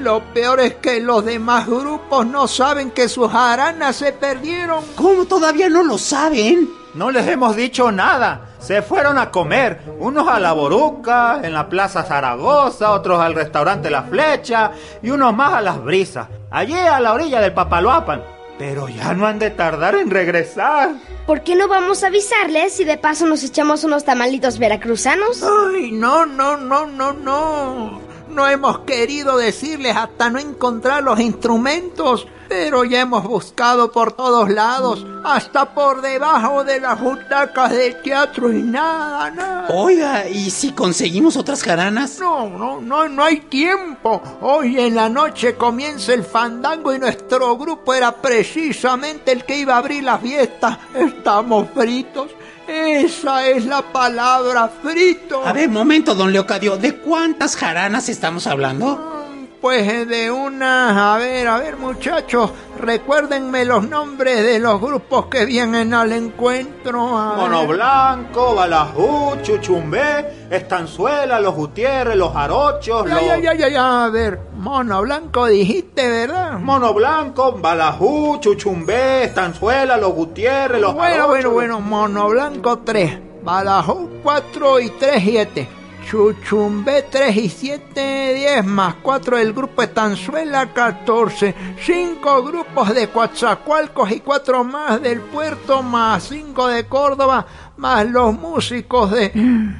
Lo 0.00 0.20
peor 0.32 0.60
es 0.60 0.76
que 0.76 0.98
los 0.98 1.26
demás 1.26 1.66
grupos 1.66 2.26
no 2.26 2.48
saben 2.48 2.90
que 2.90 3.06
sus 3.06 3.30
jaranas 3.30 3.96
se 3.96 4.12
perdieron. 4.12 4.82
¿Cómo 4.96 5.26
todavía 5.26 5.68
no 5.68 5.82
lo 5.82 5.98
saben? 5.98 6.70
No 6.94 7.10
les 7.10 7.28
hemos 7.28 7.54
dicho 7.54 7.92
nada. 7.92 8.48
Se 8.58 8.80
fueron 8.80 9.18
a 9.18 9.30
comer, 9.30 9.82
unos 9.98 10.26
a 10.26 10.40
la 10.40 10.52
Boruca, 10.52 11.40
en 11.42 11.52
la 11.52 11.68
Plaza 11.68 12.02
Zaragoza, 12.02 12.92
otros 12.92 13.20
al 13.20 13.34
restaurante 13.34 13.90
La 13.90 14.04
Flecha 14.04 14.72
y 15.02 15.10
unos 15.10 15.34
más 15.34 15.52
a 15.52 15.60
Las 15.60 15.82
Brisas, 15.84 16.28
allí 16.50 16.74
a 16.74 16.98
la 16.98 17.12
orilla 17.12 17.40
del 17.40 17.52
Papaloapan. 17.52 18.22
Pero 18.58 18.88
ya 18.88 19.12
no 19.12 19.26
han 19.26 19.38
de 19.38 19.50
tardar 19.50 19.96
en 19.96 20.10
regresar. 20.10 20.92
¿Por 21.26 21.42
qué 21.42 21.56
no 21.56 21.68
vamos 21.68 22.02
a 22.04 22.06
avisarles 22.06 22.80
y 22.80 22.84
de 22.84 22.96
paso 22.96 23.26
nos 23.26 23.44
echamos 23.44 23.84
unos 23.84 24.04
tamalitos 24.04 24.58
veracruzanos? 24.58 25.42
Ay, 25.42 25.92
no, 25.92 26.24
no, 26.24 26.56
no, 26.56 26.86
no, 26.86 27.12
no. 27.12 28.09
No 28.30 28.46
hemos 28.48 28.80
querido 28.80 29.36
decirles 29.36 29.96
hasta 29.96 30.30
no 30.30 30.38
encontrar 30.38 31.02
los 31.02 31.18
instrumentos, 31.18 32.26
pero 32.48 32.84
ya 32.84 33.00
hemos 33.00 33.24
buscado 33.24 33.92
por 33.92 34.12
todos 34.12 34.48
lados, 34.50 35.06
hasta 35.24 35.74
por 35.74 36.00
debajo 36.00 36.64
de 36.64 36.80
las 36.80 37.00
butacas 37.00 37.70
del 37.70 38.02
teatro 38.02 38.52
y 38.52 38.62
nada, 38.62 39.30
nada. 39.30 39.68
Oiga, 39.70 40.28
¿y 40.28 40.50
si 40.50 40.72
conseguimos 40.72 41.36
otras 41.36 41.62
jaranas? 41.62 42.18
No, 42.18 42.48
no, 42.48 42.80
no, 42.80 43.08
no 43.08 43.24
hay 43.24 43.40
tiempo. 43.40 44.22
Hoy 44.40 44.80
en 44.80 44.94
la 44.94 45.08
noche 45.08 45.54
comienza 45.54 46.12
el 46.12 46.24
fandango 46.24 46.92
y 46.92 46.98
nuestro 46.98 47.56
grupo 47.56 47.94
era 47.94 48.12
precisamente 48.12 49.32
el 49.32 49.44
que 49.44 49.58
iba 49.58 49.74
a 49.74 49.78
abrir 49.78 50.04
la 50.04 50.18
fiesta. 50.18 50.78
Estamos 50.94 51.68
fritos. 51.74 52.30
Esa 52.66 53.48
es 53.48 53.64
la 53.64 53.82
palabra 53.82 54.68
frito. 54.68 55.44
A 55.46 55.52
ver, 55.52 55.68
momento, 55.68 56.14
don 56.14 56.32
Leocadio, 56.32 56.76
¿de 56.76 56.96
cuántas 56.96 57.56
jaranas 57.56 58.08
estamos 58.08 58.46
hablando? 58.46 59.19
Pues 59.60 60.08
de 60.08 60.30
una... 60.30 61.14
A 61.14 61.18
ver, 61.18 61.46
a 61.46 61.58
ver 61.58 61.76
muchachos, 61.76 62.50
recuérdenme 62.78 63.66
los 63.66 63.86
nombres 63.86 64.42
de 64.42 64.58
los 64.58 64.80
grupos 64.80 65.26
que 65.26 65.44
vienen 65.44 65.92
al 65.92 66.12
encuentro. 66.12 67.18
a 67.18 67.34
Mono 67.36 67.60
ver. 67.66 67.76
Blanco, 67.76 68.54
Balajú, 68.54 69.36
Chuchumbé, 69.42 70.46
Estanzuela, 70.50 71.38
Los 71.40 71.54
Gutiérrez, 71.54 72.16
Los 72.16 72.32
Jarochos, 72.32 73.06
Ya, 73.06 73.14
los... 73.16 73.24
ya, 73.26 73.36
ya, 73.38 73.54
ya, 73.54 73.68
ya, 73.68 74.04
a 74.04 74.08
ver, 74.08 74.40
mono 74.56 75.02
blanco 75.02 75.44
dijiste, 75.46 76.08
¿verdad? 76.08 76.58
Mono 76.58 76.94
Blanco, 76.94 77.52
Balajú, 77.52 78.38
Chuchumbé, 78.40 79.24
Estanzuela, 79.24 79.98
Los 79.98 80.14
Gutiérrez, 80.14 80.80
Los 80.80 80.94
Bueno, 80.94 81.14
Jarochos, 81.28 81.52
bueno, 81.52 81.52
bueno, 81.52 81.80
mono 81.80 82.28
blanco 82.30 82.78
3, 82.78 83.18
balajú 83.42 84.08
4 84.22 84.80
y 84.80 84.90
3, 84.90 85.22
7. 85.22 85.68
Chuchumbé 86.10 87.02
3 87.02 87.36
y 87.36 87.48
7, 87.48 88.34
10 88.34 88.64
más 88.64 88.96
4 89.00 89.36
del 89.36 89.52
grupo 89.52 89.80
Estanzuela 89.80 90.72
14. 90.72 91.54
5 91.80 92.42
grupos 92.42 92.92
de 92.92 93.08
Coatzacoalcos 93.10 94.10
y 94.10 94.18
4 94.18 94.64
más 94.64 95.00
del 95.00 95.20
puerto 95.20 95.84
más 95.84 96.24
5 96.24 96.66
de 96.66 96.86
Córdoba 96.86 97.46
más 97.76 98.10
los 98.10 98.34
músicos 98.34 99.12
de... 99.12 99.30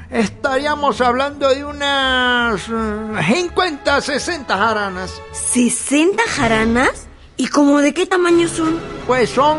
Estaríamos 0.09 1.01
hablando 1.01 1.49
de 1.49 1.65
unas 1.65 2.61
eh, 2.69 3.33
50, 3.33 3.99
60 3.99 4.57
jaranas. 4.57 5.21
¿60 5.33 6.17
jaranas? 6.29 7.07
¿Y 7.35 7.47
como 7.47 7.79
de 7.79 7.93
qué 7.93 8.05
tamaño 8.05 8.47
son? 8.47 8.79
Pues 9.05 9.31
son 9.31 9.57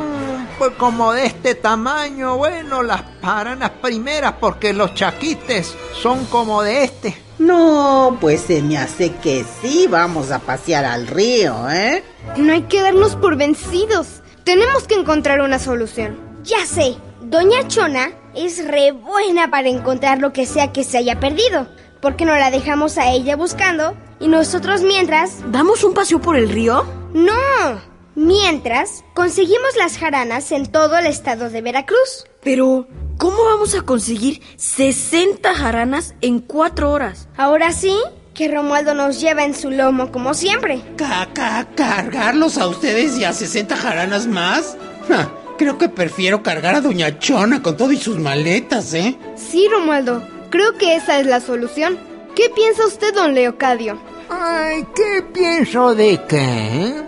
pues, 0.62 0.74
como 0.76 1.12
de 1.12 1.26
este 1.26 1.56
tamaño, 1.56 2.36
bueno, 2.36 2.84
las 2.84 3.02
jaranas 3.20 3.72
primeras, 3.82 4.34
porque 4.38 4.72
los 4.72 4.94
chaquites 4.94 5.74
son 6.00 6.24
como 6.26 6.62
de 6.62 6.84
este. 6.84 7.16
No, 7.40 8.16
pues 8.20 8.42
se 8.42 8.62
me 8.62 8.78
hace 8.78 9.12
que 9.16 9.44
sí, 9.60 9.88
vamos 9.90 10.30
a 10.30 10.38
pasear 10.38 10.84
al 10.84 11.08
río, 11.08 11.68
¿eh? 11.68 12.04
No 12.36 12.52
hay 12.52 12.62
que 12.62 12.80
darnos 12.80 13.16
por 13.16 13.36
vencidos. 13.36 14.22
Tenemos 14.44 14.84
que 14.84 14.94
encontrar 14.94 15.40
una 15.40 15.58
solución. 15.58 16.16
Ya 16.44 16.64
sé, 16.64 16.94
Doña 17.22 17.66
Chona 17.66 18.12
es 18.36 18.64
re 18.64 18.92
buena 18.92 19.50
para 19.50 19.68
encontrar 19.68 20.20
lo 20.20 20.32
que 20.32 20.46
sea 20.46 20.72
que 20.72 20.84
se 20.84 20.96
haya 20.96 21.18
perdido. 21.18 21.66
¿Por 22.00 22.14
qué 22.14 22.24
no 22.24 22.36
la 22.36 22.52
dejamos 22.52 22.98
a 22.98 23.10
ella 23.10 23.34
buscando? 23.34 23.96
Y 24.20 24.28
nosotros 24.28 24.82
mientras... 24.82 25.38
¿Damos 25.50 25.82
un 25.82 25.92
paseo 25.92 26.20
por 26.20 26.36
el 26.36 26.48
río? 26.48 26.84
No. 27.12 27.91
Mientras, 28.14 29.04
conseguimos 29.14 29.76
las 29.78 29.96
jaranas 29.98 30.52
en 30.52 30.66
todo 30.66 30.98
el 30.98 31.06
estado 31.06 31.48
de 31.50 31.62
Veracruz. 31.62 32.26
Pero, 32.42 32.86
¿cómo 33.18 33.44
vamos 33.44 33.74
a 33.74 33.82
conseguir 33.82 34.42
60 34.56 35.54
jaranas 35.54 36.14
en 36.20 36.40
4 36.40 36.90
horas? 36.90 37.28
Ahora 37.36 37.72
sí, 37.72 37.96
que 38.34 38.48
Romualdo 38.48 38.94
nos 38.94 39.20
lleva 39.20 39.44
en 39.44 39.54
su 39.54 39.70
lomo 39.70 40.12
como 40.12 40.34
siempre. 40.34 40.82
¿Ca- 40.96 41.28
ca- 41.32 41.68
¿Cargarlos 41.74 42.58
a 42.58 42.66
ustedes 42.68 43.16
y 43.18 43.24
a 43.24 43.32
60 43.32 43.76
jaranas 43.76 44.26
más? 44.26 44.76
Ja, 45.08 45.30
creo 45.56 45.78
que 45.78 45.88
prefiero 45.88 46.42
cargar 46.42 46.74
a 46.74 46.80
Doña 46.80 47.18
Chona 47.18 47.62
con 47.62 47.76
todo 47.76 47.92
y 47.92 47.96
sus 47.96 48.18
maletas, 48.18 48.92
¿eh? 48.94 49.16
Sí, 49.36 49.68
Romualdo, 49.70 50.22
creo 50.50 50.74
que 50.76 50.96
esa 50.96 51.18
es 51.18 51.26
la 51.26 51.40
solución. 51.40 51.98
¿Qué 52.34 52.50
piensa 52.54 52.86
usted, 52.86 53.14
don 53.14 53.34
Leocadio? 53.34 53.98
Ay, 54.30 54.86
¿qué 54.94 55.22
pienso 55.32 55.94
de 55.94 56.18
qué? 56.28 57.02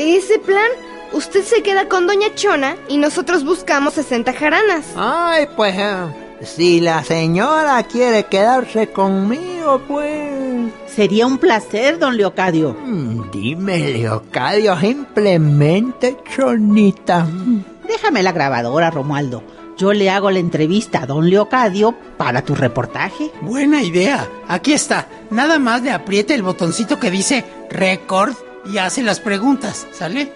De 0.00 0.16
ese 0.16 0.38
plan, 0.38 0.70
usted 1.12 1.44
se 1.44 1.62
queda 1.62 1.86
con 1.86 2.06
Doña 2.06 2.34
Chona 2.34 2.74
y 2.88 2.96
nosotros 2.96 3.44
buscamos 3.44 3.92
60 3.92 4.32
jaranas. 4.32 4.86
Ay, 4.96 5.46
pues, 5.54 5.74
eh, 5.76 5.94
Si 6.42 6.80
la 6.80 7.04
señora 7.04 7.82
quiere 7.82 8.24
quedarse 8.24 8.88
conmigo, 8.92 9.82
pues... 9.86 10.72
Sería 10.86 11.26
un 11.26 11.36
placer, 11.36 11.98
don 11.98 12.16
Leocadio. 12.16 12.74
Mm, 12.82 13.30
Dime, 13.30 13.92
Leocadio, 13.92 14.80
simplemente 14.80 16.16
chonita. 16.34 17.26
Déjame 17.86 18.22
la 18.22 18.32
grabadora, 18.32 18.90
Romualdo. 18.90 19.42
Yo 19.76 19.92
le 19.92 20.08
hago 20.08 20.30
la 20.30 20.38
entrevista 20.38 21.02
a 21.02 21.06
don 21.06 21.28
Leocadio 21.28 21.94
para 22.16 22.40
tu 22.40 22.54
reportaje. 22.54 23.30
Buena 23.42 23.82
idea. 23.82 24.26
Aquí 24.48 24.72
está. 24.72 25.08
Nada 25.28 25.58
más 25.58 25.82
le 25.82 25.90
apriete 25.90 26.34
el 26.34 26.42
botoncito 26.42 26.98
que 26.98 27.10
dice 27.10 27.44
record 27.68 28.32
y 28.64 28.78
hace 28.78 29.02
las 29.02 29.20
preguntas. 29.20 29.86
¿Sale? 29.92 30.32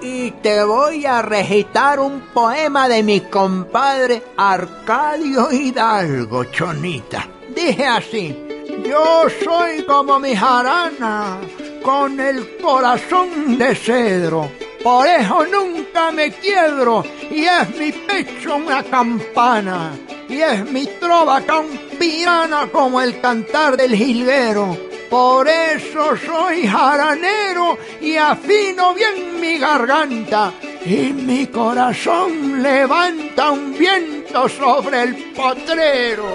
Y 0.00 0.30
te 0.30 0.62
voy 0.62 1.06
a 1.06 1.22
recitar 1.22 1.98
un 1.98 2.20
poema 2.32 2.88
de 2.88 3.02
mi 3.02 3.22
compadre 3.22 4.22
Arcadio 4.36 5.50
Hidalgo, 5.50 6.44
chonita. 6.44 7.26
Dije 7.54 7.86
así. 7.86 8.44
Yo 8.84 9.24
soy 9.44 9.82
como 9.84 10.20
mi 10.20 10.36
jarana, 10.36 11.38
con 11.82 12.20
el 12.20 12.58
corazón 12.58 13.58
de 13.58 13.74
cedro. 13.74 14.50
Por 14.82 15.06
eso 15.06 15.44
nunca 15.46 16.12
me 16.12 16.30
quiebro, 16.30 17.04
y 17.30 17.44
es 17.44 17.76
mi 17.76 17.90
pecho 17.90 18.56
una 18.56 18.84
campana, 18.84 19.90
y 20.28 20.40
es 20.40 20.70
mi 20.70 20.86
trova 20.86 21.40
campirana 21.40 22.68
como 22.70 23.00
el 23.00 23.20
cantar 23.20 23.76
del 23.76 23.96
jilguero. 23.96 24.87
Por 25.10 25.48
eso 25.48 26.16
soy 26.16 26.66
jaranero 26.66 27.78
y 28.00 28.16
afino 28.16 28.92
bien 28.92 29.40
mi 29.40 29.58
garganta, 29.58 30.52
y 30.84 31.12
mi 31.14 31.46
corazón 31.46 32.62
levanta 32.62 33.50
un 33.50 33.76
viento 33.78 34.48
sobre 34.48 35.04
el 35.04 35.14
potrero. 35.32 36.26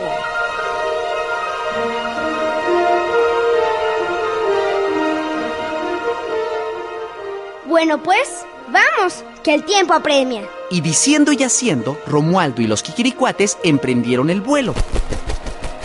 Bueno, 7.66 8.02
pues, 8.02 8.46
vamos, 8.70 9.24
que 9.44 9.54
el 9.54 9.64
tiempo 9.66 9.94
apremia. 9.94 10.48
Y 10.72 10.82
diciendo 10.82 11.32
y 11.32 11.44
haciendo, 11.44 11.98
Romualdo 12.08 12.62
y 12.62 12.68
los 12.68 12.82
Kikiricuates 12.82 13.58
emprendieron 13.64 14.30
el 14.30 14.42
vuelo. 14.42 14.74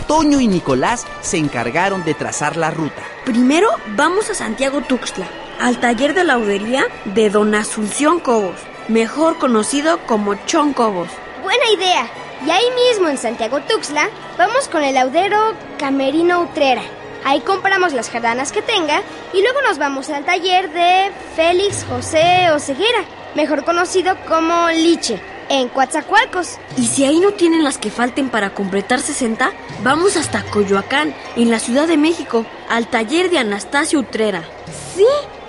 Toño 0.09 0.39
y 0.39 0.47
Nicolás 0.47 1.05
se 1.21 1.37
encargaron 1.37 2.03
de 2.03 2.15
trazar 2.15 2.57
la 2.57 2.71
ruta. 2.71 3.03
Primero 3.25 3.69
vamos 3.95 4.27
a 4.31 4.33
Santiago 4.33 4.81
Tuxtla, 4.81 5.27
al 5.59 5.79
taller 5.79 6.15
de 6.15 6.23
laudería 6.23 6.87
de 7.05 7.29
Don 7.29 7.53
Asunción 7.53 8.19
Cobos, 8.19 8.55
mejor 8.87 9.37
conocido 9.37 9.99
como 10.07 10.33
Chon 10.47 10.73
Cobos. 10.73 11.09
Buena 11.43 11.69
idea. 11.71 12.07
Y 12.43 12.49
ahí 12.49 12.65
mismo 12.87 13.07
en 13.07 13.19
Santiago 13.19 13.59
Tuxtla, 13.61 14.09
vamos 14.35 14.67
con 14.67 14.81
el 14.81 14.95
laudero 14.95 15.53
Camerino 15.77 16.41
Utrera. 16.41 16.81
Ahí 17.23 17.41
compramos 17.41 17.93
las 17.93 18.09
jardanas 18.09 18.51
que 18.51 18.63
tenga 18.63 19.03
y 19.31 19.43
luego 19.43 19.61
nos 19.61 19.77
vamos 19.77 20.09
al 20.09 20.25
taller 20.25 20.73
de 20.73 21.11
Félix 21.35 21.85
José 21.87 22.49
Oseguera, 22.51 23.05
mejor 23.35 23.63
conocido 23.63 24.17
como 24.27 24.69
Liche, 24.69 25.21
en 25.49 25.67
Coatzacoalcos. 25.69 26.57
Y 26.77 26.85
si 26.87 27.05
ahí 27.05 27.19
no 27.19 27.31
tienen 27.31 27.63
las 27.63 27.77
que 27.77 27.91
falten 27.91 28.29
para 28.29 28.53
completar 28.53 29.01
60, 29.01 29.51
vamos 29.83 30.15
hasta 30.15 30.43
Coyoacán, 30.43 31.13
en 31.35 31.51
la 31.51 31.59
Ciudad 31.59 31.87
de 31.87 31.97
México, 31.97 32.45
al 32.69 32.87
taller 32.87 33.29
de 33.29 33.39
Anastasio 33.39 33.99
Utrera. 33.99 34.43
Sí, 34.95 35.05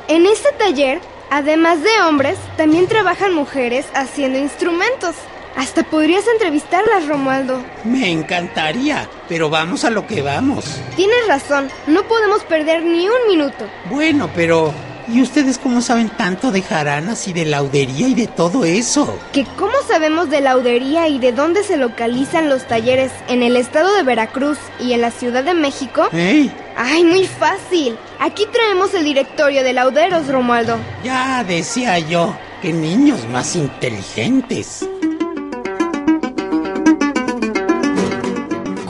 en 0.08 0.26
este 0.26 0.52
taller, 0.52 1.00
además 1.30 1.82
de 1.82 2.00
hombres, 2.02 2.38
también 2.56 2.88
trabajan 2.88 3.34
mujeres 3.34 3.86
haciendo 3.94 4.38
instrumentos. 4.38 5.14
Hasta 5.56 5.82
podrías 5.82 6.26
entrevistarlas, 6.28 7.08
Romualdo. 7.08 7.62
Me 7.84 8.10
encantaría, 8.10 9.08
pero 9.28 9.50
vamos 9.50 9.84
a 9.84 9.90
lo 9.90 10.06
que 10.06 10.22
vamos. 10.22 10.64
Tienes 10.96 11.26
razón, 11.26 11.68
no 11.86 12.04
podemos 12.04 12.42
perder 12.44 12.82
ni 12.84 13.08
un 13.08 13.26
minuto. 13.28 13.66
Bueno, 13.90 14.30
pero 14.34 14.72
¿y 15.12 15.22
ustedes 15.22 15.58
cómo 15.58 15.80
saben 15.80 16.08
tanto 16.08 16.50
de 16.52 16.62
jaranas 16.62 17.26
y 17.28 17.32
de 17.32 17.44
laudería 17.44 18.08
y 18.08 18.14
de 18.14 18.26
todo 18.26 18.64
eso? 18.64 19.18
¿Que 19.32 19.44
cómo 19.56 19.72
sabemos 19.88 20.30
de 20.30 20.40
laudería 20.40 21.08
y 21.08 21.18
de 21.18 21.32
dónde 21.32 21.64
se 21.64 21.76
localizan 21.76 22.48
los 22.48 22.66
talleres 22.66 23.10
en 23.28 23.42
el 23.42 23.56
estado 23.56 23.94
de 23.94 24.02
Veracruz 24.02 24.58
y 24.78 24.92
en 24.92 25.00
la 25.00 25.10
Ciudad 25.10 25.44
de 25.44 25.54
México? 25.54 26.08
¡Ey! 26.12 26.52
¡Ay, 26.76 27.04
muy 27.04 27.26
fácil! 27.26 27.96
Aquí 28.18 28.46
traemos 28.52 28.94
el 28.94 29.04
directorio 29.04 29.62
de 29.62 29.72
lauderos, 29.72 30.28
Romualdo. 30.28 30.78
Ya 31.04 31.44
decía 31.44 31.98
yo, 31.98 32.36
que 32.62 32.72
niños 32.72 33.26
más 33.28 33.56
inteligentes. 33.56 34.86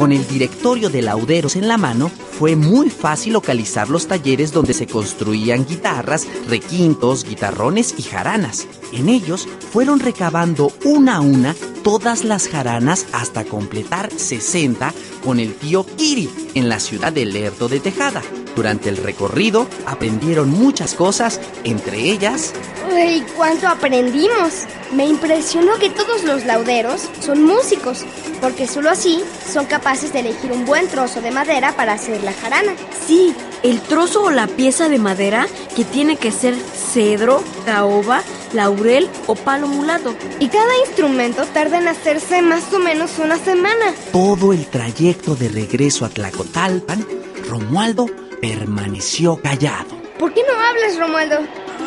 Con 0.01 0.13
el 0.13 0.27
directorio 0.27 0.89
de 0.89 1.03
lauderos 1.03 1.57
en 1.57 1.69
la 1.69 1.77
mano, 1.77 2.09
fue 2.09 2.57
muy 2.57 2.89
fácil 2.89 3.35
localizar 3.35 3.91
los 3.91 4.07
talleres 4.07 4.51
donde 4.51 4.73
se 4.73 4.87
construían 4.87 5.67
guitarras, 5.67 6.27
requintos, 6.49 7.23
guitarrones 7.25 7.95
y 7.99 8.03
jaranas. 8.05 8.67
En 8.95 9.11
ellos 9.11 9.47
fueron 9.71 10.01
recabando 10.01 10.73
una 10.87 11.17
a 11.17 11.21
una 11.21 11.55
todas 11.85 12.25
las 12.25 12.49
jaranas 12.49 13.09
hasta 13.13 13.45
completar 13.45 14.11
60 14.11 14.95
con 15.23 15.39
el 15.39 15.53
tío 15.53 15.85
Kiri 15.85 16.31
en 16.55 16.71
la 16.71 16.81
ciudad 16.81 17.13
de 17.13 17.27
Lerdo 17.27 17.69
de 17.69 17.81
Tejada. 17.81 18.23
Durante 18.57 18.89
el 18.89 18.97
recorrido 18.97 19.69
aprendieron 19.85 20.49
muchas 20.49 20.95
cosas, 20.95 21.39
entre 21.65 22.11
ellas... 22.11 22.55
¡Uy, 22.91 23.23
cuánto 23.37 23.69
aprendimos! 23.69 24.65
Me 24.93 25.07
impresionó 25.07 25.75
que 25.79 25.91
todos 25.91 26.25
los 26.25 26.47
lauderos 26.47 27.03
son 27.21 27.45
músicos, 27.45 28.05
porque 28.41 28.67
solo 28.67 28.91
así 28.91 29.23
son 29.53 29.67
capaces 29.67 30.13
de 30.13 30.21
elegir 30.21 30.53
un 30.53 30.65
buen 30.65 30.89
trozo 30.89 31.21
de 31.21 31.31
madera 31.31 31.75
para 31.77 31.93
hacer 31.93 32.23
la 32.23 32.33
jarana. 32.33 32.73
Sí, 33.07 33.35
el 33.63 33.81
trozo 33.81 34.25
o 34.25 34.31
la 34.31 34.47
pieza 34.47 34.89
de 34.89 34.99
madera 34.99 35.47
que 35.77 35.85
tiene 35.85 36.17
que 36.17 36.33
ser 36.33 36.55
cedro, 36.57 37.43
caoba, 37.65 38.23
laurel 38.53 39.09
o 39.27 39.35
palo 39.35 39.69
mulato. 39.69 40.15
Y 40.39 40.49
cada 40.49 40.79
instrumento 40.87 41.45
tarda 41.47 41.79
en 41.79 41.89
hacerse 41.89 42.43
más 42.43 42.73
o 42.73 42.79
menos 42.79 43.19
una 43.19 43.37
semana. 43.37 43.95
Todo 44.13 44.53
el 44.53 44.67
trayecto 44.67 45.35
de 45.35 45.49
regreso 45.49 46.05
a 46.05 46.09
Tlacotalpan, 46.09 47.07
Romualdo 47.49 48.07
permaneció 48.41 49.37
callado. 49.37 50.01
¿Por 50.19 50.33
qué 50.33 50.43
no 50.43 50.55
hablas, 50.59 50.99
Romualdo? 50.99 51.37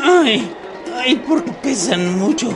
Ay, 0.01 0.51
ay, 0.95 1.21
porque 1.27 1.51
pesan 1.51 2.17
mucho, 2.17 2.49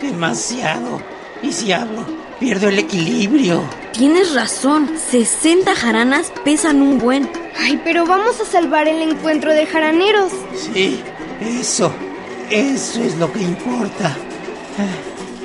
demasiado. 0.00 1.13
Y 1.44 1.52
si 1.52 1.72
hablo, 1.72 2.06
pierdo 2.40 2.68
el 2.68 2.78
equilibrio. 2.78 3.62
Tienes 3.92 4.34
razón, 4.34 4.90
60 5.10 5.74
jaranas 5.74 6.32
pesan 6.42 6.80
un 6.80 6.98
buen. 6.98 7.28
Ay, 7.58 7.78
pero 7.84 8.06
vamos 8.06 8.40
a 8.40 8.46
salvar 8.46 8.88
el 8.88 9.02
encuentro 9.02 9.52
de 9.52 9.66
jaraneros. 9.66 10.32
Sí, 10.54 11.00
eso, 11.42 11.92
eso 12.50 13.02
es 13.02 13.18
lo 13.18 13.30
que 13.30 13.42
importa. 13.42 14.16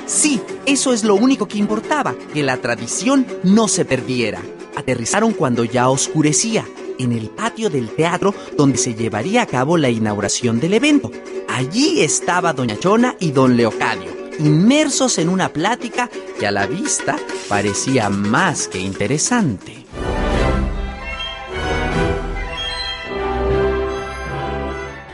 Sí, 0.06 0.40
eso 0.64 0.92
es 0.94 1.04
lo 1.04 1.14
único 1.14 1.46
que 1.46 1.58
importaba, 1.58 2.14
que 2.32 2.42
la 2.42 2.56
tradición 2.56 3.26
no 3.44 3.68
se 3.68 3.84
perdiera. 3.84 4.40
Aterrizaron 4.76 5.34
cuando 5.34 5.64
ya 5.64 5.90
oscurecía, 5.90 6.64
en 6.98 7.12
el 7.12 7.28
patio 7.28 7.70
del 7.70 7.90
teatro 7.90 8.34
donde 8.56 8.78
se 8.78 8.94
llevaría 8.94 9.42
a 9.42 9.46
cabo 9.46 9.76
la 9.76 9.90
inauguración 9.90 10.60
del 10.60 10.74
evento. 10.74 11.10
Allí 11.48 12.00
estaba 12.00 12.52
Doña 12.52 12.78
Chona 12.78 13.16
y 13.20 13.32
Don 13.32 13.56
Leocadio, 13.56 14.19
inmersos 14.40 15.18
en 15.18 15.28
una 15.28 15.50
plática 15.52 16.08
que 16.38 16.46
a 16.46 16.50
la 16.50 16.66
vista 16.66 17.16
parecía 17.48 18.08
más 18.10 18.66
que 18.68 18.78
interesante. 18.80 19.86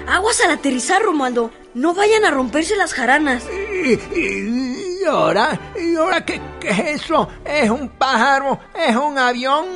Aguas 0.09 0.41
al 0.45 0.53
aterrizar, 0.53 1.03
Romualdo. 1.03 1.51
No 1.75 1.95
vayan 1.95 2.25
a 2.25 2.31
romperse 2.31 2.77
las 2.77 2.93
jaranas. 2.95 3.45
¿Y, 3.85 3.95
y- 4.19 4.99
y 5.03 5.05
ahora? 5.05 5.73
¿Y 5.79 5.97
ahora 5.97 6.25
qué, 6.25 6.41
qué 6.61 6.71
es 6.71 7.03
eso? 7.03 7.29
¿Es 7.45 7.69
un 7.71 7.89
pájaro? 7.91 8.59
¿Es 8.89 8.97
un 8.97 9.19
avión? 9.19 9.67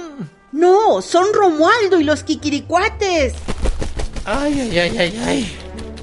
No, 0.53 1.03
son 1.03 1.27
Romualdo 1.35 2.01
y 2.01 2.05
los 2.05 2.25
Kikiricuates. 2.25 3.35
Ay, 4.25 4.61
ay, 4.61 4.79
ay, 4.79 4.99
ay, 4.99 5.23
ay. 5.27 5.57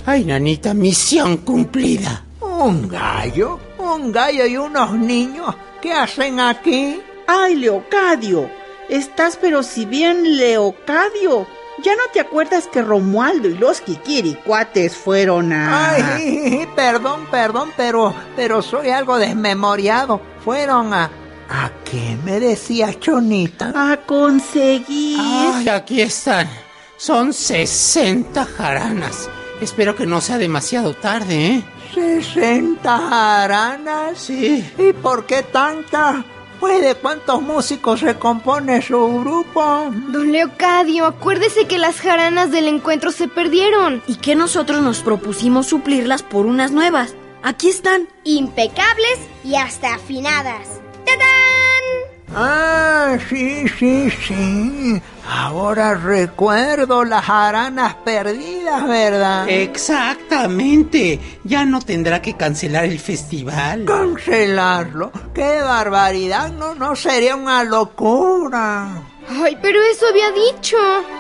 Ay, 0.06 0.24
nanita, 0.26 0.74
misión 0.74 1.38
cumplida. 1.38 2.24
¿Un 2.60 2.90
gallo? 2.90 3.60
¿Un 3.78 4.12
gallo 4.12 4.48
y 4.48 4.58
unos 4.58 4.92
niños? 4.94 5.56
¿Qué 5.80 5.94
hacen 5.94 6.40
aquí? 6.40 7.00
Ay, 7.28 7.56
Leocadio. 7.56 8.50
Estás 8.90 9.38
pero 9.40 9.62
si 9.62 9.86
bien 9.86 10.38
Leocadio. 10.38 11.46
¿Ya 11.84 11.96
no 11.96 12.02
te 12.12 12.20
acuerdas 12.20 12.66
que 12.66 12.82
Romualdo 12.82 13.48
y 13.48 13.60
los 13.60 13.82
Kikiricuates 13.82 14.98
fueron 14.98 15.54
a... 15.54 15.92
Ay, 15.92 16.68
perdón, 16.76 17.28
perdón, 17.30 17.72
pero, 17.78 18.16
pero 18.36 18.64
soy 18.64 18.90
algo 18.90 19.20
desmemoriado. 19.20 20.20
Fueron 20.44 20.96
a... 20.96 21.12
¿A 21.50 21.72
qué 21.86 22.18
me 22.26 22.40
decía 22.40 23.00
Chonita? 23.00 23.72
A 23.76 23.98
conseguir... 23.98 25.20
Ay, 25.22 25.70
aquí 25.70 26.02
están. 26.02 26.50
Son 26.98 27.34
60 27.34 28.44
jaranas. 28.46 29.30
Espero 29.62 29.96
que 29.96 30.08
no 30.08 30.22
sea 30.22 30.40
demasiado 30.40 30.96
tarde, 30.96 31.46
¿eh? 31.46 31.64
¿60 31.94 33.10
jaranas? 33.10 34.18
Sí. 34.18 34.70
¿Y 34.78 34.94
por 34.94 35.26
qué 35.26 35.44
tantas? 35.44 36.24
Pues 36.60 36.82
de 36.82 36.96
cuántos 36.96 37.42
músicos 37.42 38.00
se 38.00 38.16
compone 38.16 38.82
su 38.82 39.20
grupo. 39.20 39.92
Don 39.92 40.32
Leocadio, 40.32 41.06
acuérdese 41.06 41.68
que 41.68 41.78
las 41.78 42.02
jaranas 42.02 42.52
del 42.52 42.68
encuentro 42.68 43.12
se 43.12 43.28
perdieron. 43.28 44.02
Y 44.08 44.16
que 44.16 44.36
nosotros 44.36 44.82
nos 44.82 45.02
propusimos 45.02 45.68
suplirlas 45.68 46.24
por 46.24 46.46
unas 46.48 46.72
nuevas. 46.72 47.14
Aquí 47.44 47.70
están. 47.70 48.08
Impecables 48.24 49.20
y 49.44 49.56
hasta 49.56 49.94
afinadas. 49.94 50.82
¡Tadán! 51.06 52.07
Ah, 52.36 53.18
sí, 53.30 53.66
sí, 53.80 54.10
sí. 54.12 55.02
Ahora 55.30 55.96
recuerdo 55.96 57.04
las 57.04 57.26
jaranas 57.26 57.96
perdidas, 57.96 58.88
¿verdad? 58.88 59.50
Exactamente. 59.50 61.20
Ya 61.44 61.66
no 61.66 61.82
tendrá 61.82 62.22
que 62.22 62.36
cancelar 62.36 62.86
el 62.86 63.00
festival. 63.00 63.86
Cancelarlo. 63.86 65.12
¡Qué 65.34 65.62
barbaridad! 65.62 66.52
No, 66.52 66.76
no 66.76 66.96
sería 66.96 67.36
una 67.36 67.64
locura. 67.64 69.02
Ay, 69.30 69.58
pero 69.62 69.80
eso 69.92 70.06
había 70.10 70.32
dicho. 70.32 70.78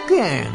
¿Quién? 0.07 0.47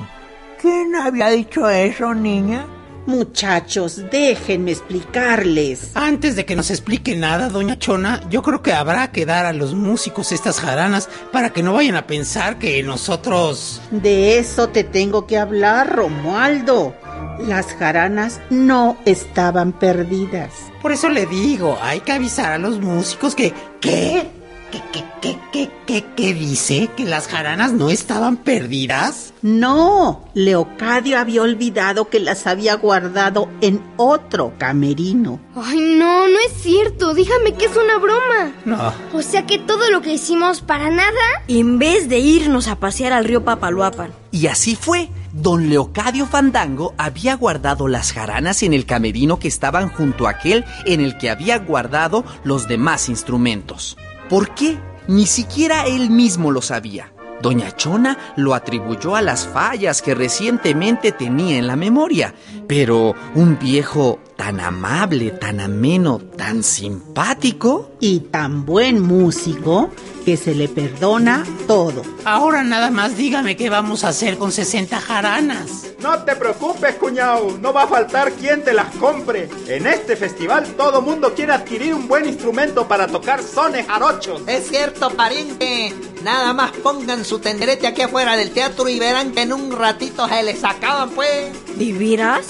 ¿Quién 0.61 0.95
había 0.95 1.29
dicho 1.31 1.69
eso, 1.69 2.15
niña? 2.15 2.65
Muchachos, 3.07 4.03
déjenme 4.11 4.71
explicarles. 4.71 5.91
Antes 5.95 6.37
de 6.37 6.45
que 6.45 6.55
nos 6.55 6.71
explique 6.71 7.17
nada, 7.17 7.49
doña 7.49 7.79
Chona, 7.79 8.23
yo 8.31 8.43
creo 8.43 8.63
que 8.63 8.73
habrá 8.73 9.11
que 9.11 9.27
dar 9.27 9.45
a 9.45 9.53
los 9.53 9.75
músicos 9.75 10.31
estas 10.31 10.61
jaranas 10.61 11.09
para 11.33 11.51
que 11.51 11.63
no 11.63 11.73
vayan 11.73 11.97
a 11.97 12.07
pensar 12.07 12.59
que 12.59 12.83
nosotros... 12.83 13.81
De 13.91 14.39
eso 14.39 14.69
te 14.69 14.85
tengo 14.85 15.27
que 15.27 15.39
hablar, 15.39 15.95
Romualdo. 15.97 16.95
Las 17.41 17.67
jaranas 17.75 18.41
no 18.51 18.97
estaban 19.05 19.73
perdidas. 19.73 20.53
Por 20.81 20.93
eso 20.93 21.09
le 21.09 21.27
digo, 21.27 21.79
hay 21.83 22.01
que 22.01 22.13
avisar 22.13 22.53
a 22.53 22.59
los 22.59 22.79
músicos 22.79 23.35
que... 23.35 23.53
¿Qué? 23.81 24.42
¿Qué, 24.73 24.81
qué, 24.91 25.05
qué, 25.21 25.39
qué, 25.53 25.71
qué, 25.87 26.05
qué 26.17 26.33
dice? 26.33 26.89
¿Que 26.97 27.05
las 27.05 27.29
jaranas 27.29 27.73
no 27.75 27.91
estaban 27.91 28.39
perdidas? 28.39 29.35
No, 29.43 30.25
Leocadio 30.33 31.19
había 31.19 31.43
olvidado 31.43 32.09
que 32.09 32.19
las 32.21 32.47
había 32.47 32.77
guardado 32.77 33.51
en 33.61 33.83
otro 33.99 34.55
camerino. 34.57 35.41
Ay, 35.55 35.79
no, 35.79 36.27
no 36.27 36.39
es 36.47 36.55
cierto. 36.63 37.13
Dígame 37.13 37.53
que 37.53 37.67
es 37.67 37.77
una 37.77 37.99
broma. 37.99 38.55
No. 38.65 38.95
O 39.13 39.21
sea 39.21 39.47
que 39.47 39.59
todo 39.59 39.91
lo 39.91 40.01
que 40.01 40.15
hicimos 40.15 40.63
para 40.63 40.89
nada. 40.89 41.21
En 41.49 41.79
vez 41.79 42.09
de 42.09 42.21
irnos 42.21 42.67
a 42.67 42.77
pasear 42.77 43.13
al 43.13 43.27
río 43.27 43.45
Papaloapan. 43.45 44.11
Y 44.31 44.47
así 44.47 44.75
fue. 44.75 45.11
Don 45.35 45.69
Leocadio 45.69 46.25
Fandango 46.27 46.95
había 46.97 47.35
guardado 47.35 47.89
las 47.89 48.13
jaranas 48.13 48.63
en 48.63 48.73
el 48.73 48.87
camerino 48.87 49.39
que 49.39 49.49
estaban 49.49 49.91
junto 49.91 50.27
a 50.27 50.31
aquel 50.31 50.65
en 50.87 51.03
el 51.03 51.19
que 51.19 51.29
había 51.29 51.59
guardado 51.59 52.25
los 52.45 52.69
demás 52.69 53.11
instrumentos. 53.11 53.99
¿Por 54.33 54.55
qué? 54.55 54.79
Ni 55.09 55.27
siquiera 55.27 55.85
él 55.85 56.09
mismo 56.09 56.53
lo 56.53 56.63
sabía. 56.63 57.12
Doña 57.43 57.77
Chona 57.77 58.17
lo 58.37 58.55
atribuyó 58.55 59.17
a 59.17 59.23
las 59.23 59.47
fallas 59.47 60.01
que 60.01 60.15
recientemente 60.15 61.13
tenía 61.13 61.59
en 61.59 61.67
la 61.67 61.77
memoria, 61.77 62.35
pero 62.69 63.15
un 63.35 63.59
viejo 63.59 64.21
tan 64.37 64.61
amable, 64.61 65.31
tan 65.33 65.61
ameno, 65.61 66.19
tan 66.19 66.63
simpático. 66.63 67.91
Y 68.01 68.21
tan 68.21 68.67
buen 68.67 69.01
músico 69.01 69.91
que 70.25 70.37
se 70.37 70.55
le 70.55 70.69
perdona 70.69 71.45
todo. 71.69 72.03
Ahora 72.25 72.65
nada 72.65 72.91
más 72.91 73.17
dígame 73.17 73.57
qué 73.57 73.71
vamos 73.71 74.03
a 74.03 74.09
hacer 74.09 74.39
con 74.39 74.51
60 74.51 75.01
jaranas. 75.01 75.93
No 76.01 76.25
te 76.25 76.35
preocupes, 76.35 76.97
cuñado, 76.97 77.59
no 77.61 77.73
va 77.73 77.85
a 77.85 77.87
faltar 77.87 78.33
quien 78.33 78.65
te 78.65 78.73
las 78.73 78.93
compre. 78.97 79.49
En 79.69 79.87
este 79.87 80.17
festival 80.17 80.75
todo 80.77 81.01
mundo 81.01 81.33
quiere 81.35 81.53
adquirir 81.53 81.95
un 81.95 82.09
buen 82.09 82.27
instrumento 82.27 82.89
para 82.89 83.07
tocar 83.07 83.43
sones 83.43 83.87
jarochos. 83.87 84.43
Es 84.49 84.69
cierto, 84.69 85.11
pariente. 85.11 85.95
Nada 86.23 86.53
más 86.53 86.71
pongan 86.73 87.25
su 87.25 87.39
tenderete 87.39 87.87
aquí 87.87 88.03
afuera 88.03 88.37
del 88.37 88.51
teatro 88.51 88.89
y 88.89 88.99
verán 88.99 89.33
que 89.33 89.43
en 89.43 89.53
un 89.53 89.73
ratito 89.73 90.29
se 90.29 90.43
les 90.43 90.63
acaban, 90.65 91.11
pues. 91.11 91.51
¿De 91.77 91.93
veras? 91.93 92.47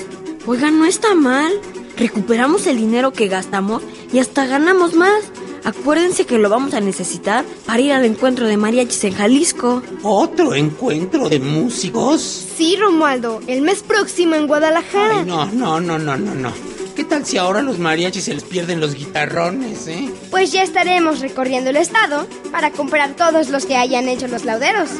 Oigan, 0.46 0.78
no 0.78 0.84
está 0.84 1.14
mal. 1.14 1.52
Recuperamos 1.96 2.66
el 2.66 2.76
dinero 2.76 3.12
que 3.12 3.28
gastamos 3.28 3.82
y 4.12 4.18
hasta 4.18 4.46
ganamos 4.46 4.94
más. 4.94 5.24
Acuérdense 5.64 6.26
que 6.26 6.38
lo 6.38 6.50
vamos 6.50 6.74
a 6.74 6.80
necesitar 6.80 7.44
para 7.66 7.80
ir 7.80 7.92
al 7.92 8.04
encuentro 8.04 8.46
de 8.48 8.56
mariachis 8.56 9.04
en 9.04 9.14
Jalisco. 9.14 9.82
¿Otro 10.02 10.54
encuentro 10.54 11.28
de 11.28 11.38
músicos? 11.38 12.20
Sí, 12.56 12.76
Romualdo, 12.76 13.40
el 13.46 13.62
mes 13.62 13.82
próximo 13.82 14.34
en 14.34 14.48
Guadalajara. 14.48 15.20
Ay, 15.20 15.24
no, 15.24 15.46
no, 15.46 15.80
no, 15.80 15.98
no, 15.98 16.16
no, 16.16 16.34
no. 16.34 16.71
¿Qué 16.94 17.04
tal 17.04 17.24
si 17.24 17.38
ahora 17.38 17.60
a 17.60 17.62
los 17.62 17.78
mariachis 17.78 18.24
se 18.24 18.34
les 18.34 18.44
pierden 18.44 18.80
los 18.80 18.94
guitarrones, 18.94 19.86
eh? 19.88 20.10
Pues 20.30 20.52
ya 20.52 20.62
estaremos 20.62 21.20
recorriendo 21.20 21.70
el 21.70 21.76
estado 21.76 22.26
para 22.50 22.70
comprar 22.70 23.14
todos 23.14 23.48
los 23.48 23.64
que 23.64 23.76
hayan 23.76 24.08
hecho 24.08 24.28
los 24.28 24.44
lauderos. 24.44 24.90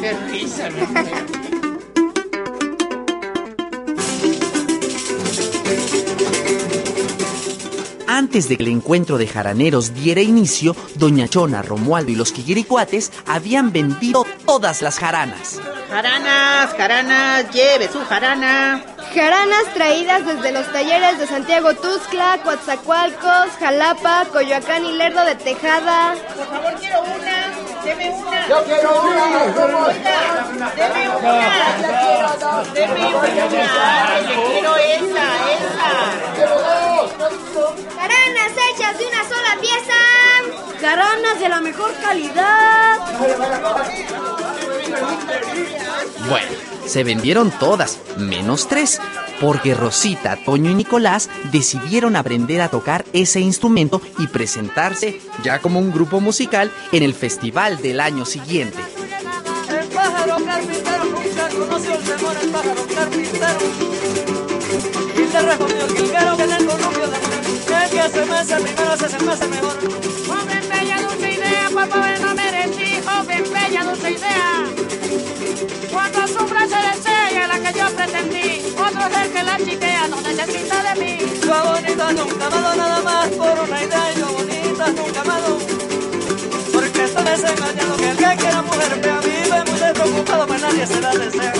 ¡Qué 0.00 0.12
risa, 0.30 0.70
mi 0.70 0.80
mujer! 0.82 1.42
Antes 8.06 8.48
de 8.48 8.56
que 8.56 8.62
el 8.62 8.68
encuentro 8.68 9.18
de 9.18 9.26
jaraneros 9.26 9.94
diera 9.94 10.20
inicio, 10.20 10.76
Doña 10.94 11.28
Chona, 11.28 11.62
Romualdo 11.62 12.12
y 12.12 12.14
los 12.14 12.30
Quiguiricuates 12.30 13.10
habían 13.26 13.72
vendido 13.72 14.24
todas 14.46 14.82
las 14.82 14.98
jaranas. 14.98 15.58
Jaranas, 15.90 16.72
jaranas, 16.76 17.50
lleve 17.52 17.88
su 17.90 17.98
jarana. 18.00 18.84
Jaranas 19.14 19.64
traídas 19.74 20.24
desde 20.24 20.52
los 20.52 20.66
talleres 20.72 21.18
de 21.18 21.26
Santiago 21.26 21.74
Tuxtla, 21.74 22.38
Coatzacoalcos, 22.42 23.50
Jalapa, 23.60 24.24
Coyoacán 24.32 24.86
y 24.86 24.92
Lerdo 24.92 25.24
de 25.26 25.34
Tejada. 25.34 26.14
Por 26.34 26.46
favor, 26.46 26.74
quiero 26.80 27.02
una. 27.02 27.52
Deme 27.84 28.10
una. 28.10 28.48
Yo 28.48 28.64
quiero 28.64 29.02
una. 29.02 29.24
Oiga, 29.86 30.44
deme 30.76 31.08
una. 31.10 31.50
Deme 32.72 33.06
una. 33.06 33.20
Oye, 33.20 33.42
quiero 34.50 34.76
esa, 34.76 35.26
esa. 35.52 35.90
Jaranas 37.96 38.52
hechas 38.70 38.98
de 38.98 39.04
una 39.06 39.22
sola 39.24 39.52
pieza. 39.60 39.98
Jaranas 40.80 41.38
de 41.38 41.48
la 41.50 41.60
mejor 41.60 41.92
calidad. 42.02 42.98
Bueno, 46.28 46.48
se 46.86 47.04
vendieron 47.04 47.50
todas, 47.50 47.98
menos 48.16 48.68
tres, 48.68 49.00
porque 49.40 49.74
Rosita, 49.74 50.36
Toño 50.36 50.70
y 50.70 50.74
Nicolás 50.74 51.28
decidieron 51.50 52.16
aprender 52.16 52.60
a 52.60 52.68
tocar 52.68 53.04
ese 53.12 53.40
instrumento 53.40 54.00
y 54.18 54.28
presentarse 54.28 55.20
ya 55.42 55.58
como 55.58 55.80
un 55.80 55.92
grupo 55.92 56.20
musical 56.20 56.70
en 56.92 57.02
el 57.02 57.14
festival 57.14 57.82
del 57.82 58.00
año 58.00 58.24
siguiente. 58.24 58.78
El 59.68 59.86
pájaro 59.88 60.44
carpintero 60.44 61.02
el 61.22 62.12
al 62.36 62.50
pájaro 62.50 62.86
carpintero. 62.94 63.58
El 65.16 65.32
el 69.72 70.06
el. 70.06 70.11
Chiquea, 79.64 80.08
no 80.08 80.20
necesita 80.20 80.82
de 80.82 81.00
mí. 81.00 81.18
Yo 81.42 81.64
bonita 81.64 82.12
nunca 82.12 82.46
amado 82.46 82.76
nada 82.76 83.02
más 83.02 83.28
por 83.30 83.58
una 83.60 83.82
idea, 83.82 84.14
yo 84.14 84.26
bonita 84.32 84.86
nunca 84.88 85.20
amado. 85.20 85.58
Porque 86.72 87.04
esto 87.04 87.22
desengañado 87.22 87.96
que 87.96 88.10
el 88.10 88.16
que 88.16 88.36
quiera 88.36 88.62
mujer 88.62 89.00
vea 89.00 89.20
vive 89.20 89.70
muy 89.70 89.80
despreocupado, 89.80 90.46
pues 90.46 90.62
nadie 90.62 90.86
se 90.86 91.00
la 91.00 91.14
desea. 91.14 91.52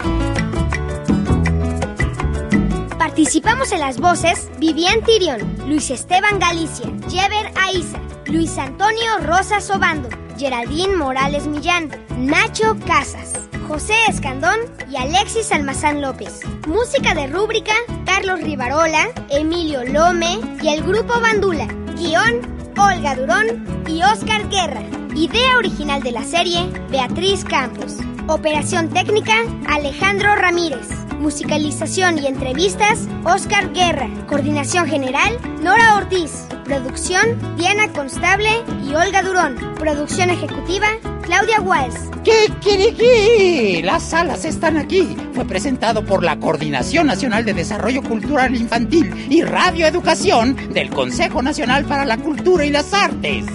Participamos 2.99 3.71
en 3.71 3.79
las 3.79 3.99
voces 3.99 4.49
Vivian 4.59 5.01
Tirión, 5.03 5.57
Luis 5.67 5.89
Esteban 5.89 6.37
Galicia, 6.37 6.85
Jever 7.09 7.51
Aiza, 7.59 7.99
Luis 8.27 8.55
Antonio 8.59 9.17
Rosas 9.23 9.67
Obando, 9.71 10.09
Geraldine 10.37 10.95
Morales 10.95 11.47
Millán, 11.47 11.89
Nacho 12.17 12.77
Casas, 12.85 13.33
José 13.67 13.95
Escandón 14.07 14.59
y 14.91 14.95
Alexis 14.95 15.51
Almazán 15.51 16.01
López. 16.01 16.41
Música 16.67 17.15
de 17.15 17.25
rúbrica, 17.27 17.73
Carlos 18.05 18.41
Rivarola, 18.41 19.09
Emilio 19.29 19.83
Lome 19.85 20.39
y 20.61 20.69
el 20.69 20.83
grupo 20.83 21.19
Bandula. 21.19 21.67
Guión, 21.95 22.52
Olga 22.77 23.15
Durón 23.15 23.83
y 23.87 24.01
Oscar 24.03 24.49
Guerra. 24.49 24.81
Idea 25.15 25.57
original 25.57 26.01
de 26.01 26.11
la 26.11 26.23
serie, 26.23 26.69
Beatriz 26.89 27.43
Campos. 27.43 27.97
Operación 28.27 28.89
técnica, 28.89 29.33
Alejandro 29.67 30.35
Ramírez. 30.35 31.02
Musicalización 31.23 32.19
y 32.19 32.27
entrevistas, 32.27 33.07
Oscar 33.23 33.71
Guerra. 33.71 34.09
Coordinación 34.27 34.87
general, 34.87 35.39
Nora 35.61 35.95
Ortiz. 35.95 36.47
Producción, 36.65 37.55
Diana 37.55 37.87
Constable 37.93 38.49
y 38.85 38.93
Olga 38.93 39.23
Durón. 39.23 39.55
Producción 39.75 40.29
ejecutiva, 40.31 40.87
Claudia 41.21 41.61
Walls. 41.61 42.11
¿Qué 42.25 42.51
quiere 42.61 42.93
que? 42.93 43.81
Las 43.85 44.03
salas 44.03 44.43
están 44.43 44.75
aquí. 44.75 45.15
Fue 45.31 45.45
presentado 45.45 46.03
por 46.03 46.23
la 46.23 46.37
Coordinación 46.37 47.07
Nacional 47.07 47.45
de 47.45 47.53
Desarrollo 47.53 48.03
Cultural 48.03 48.53
Infantil 48.53 49.27
y 49.29 49.43
Radioeducación 49.43 50.73
del 50.73 50.89
Consejo 50.89 51.41
Nacional 51.41 51.85
para 51.85 52.03
la 52.03 52.17
Cultura 52.17 52.65
y 52.65 52.69
las 52.69 52.93
Artes. 52.93 53.45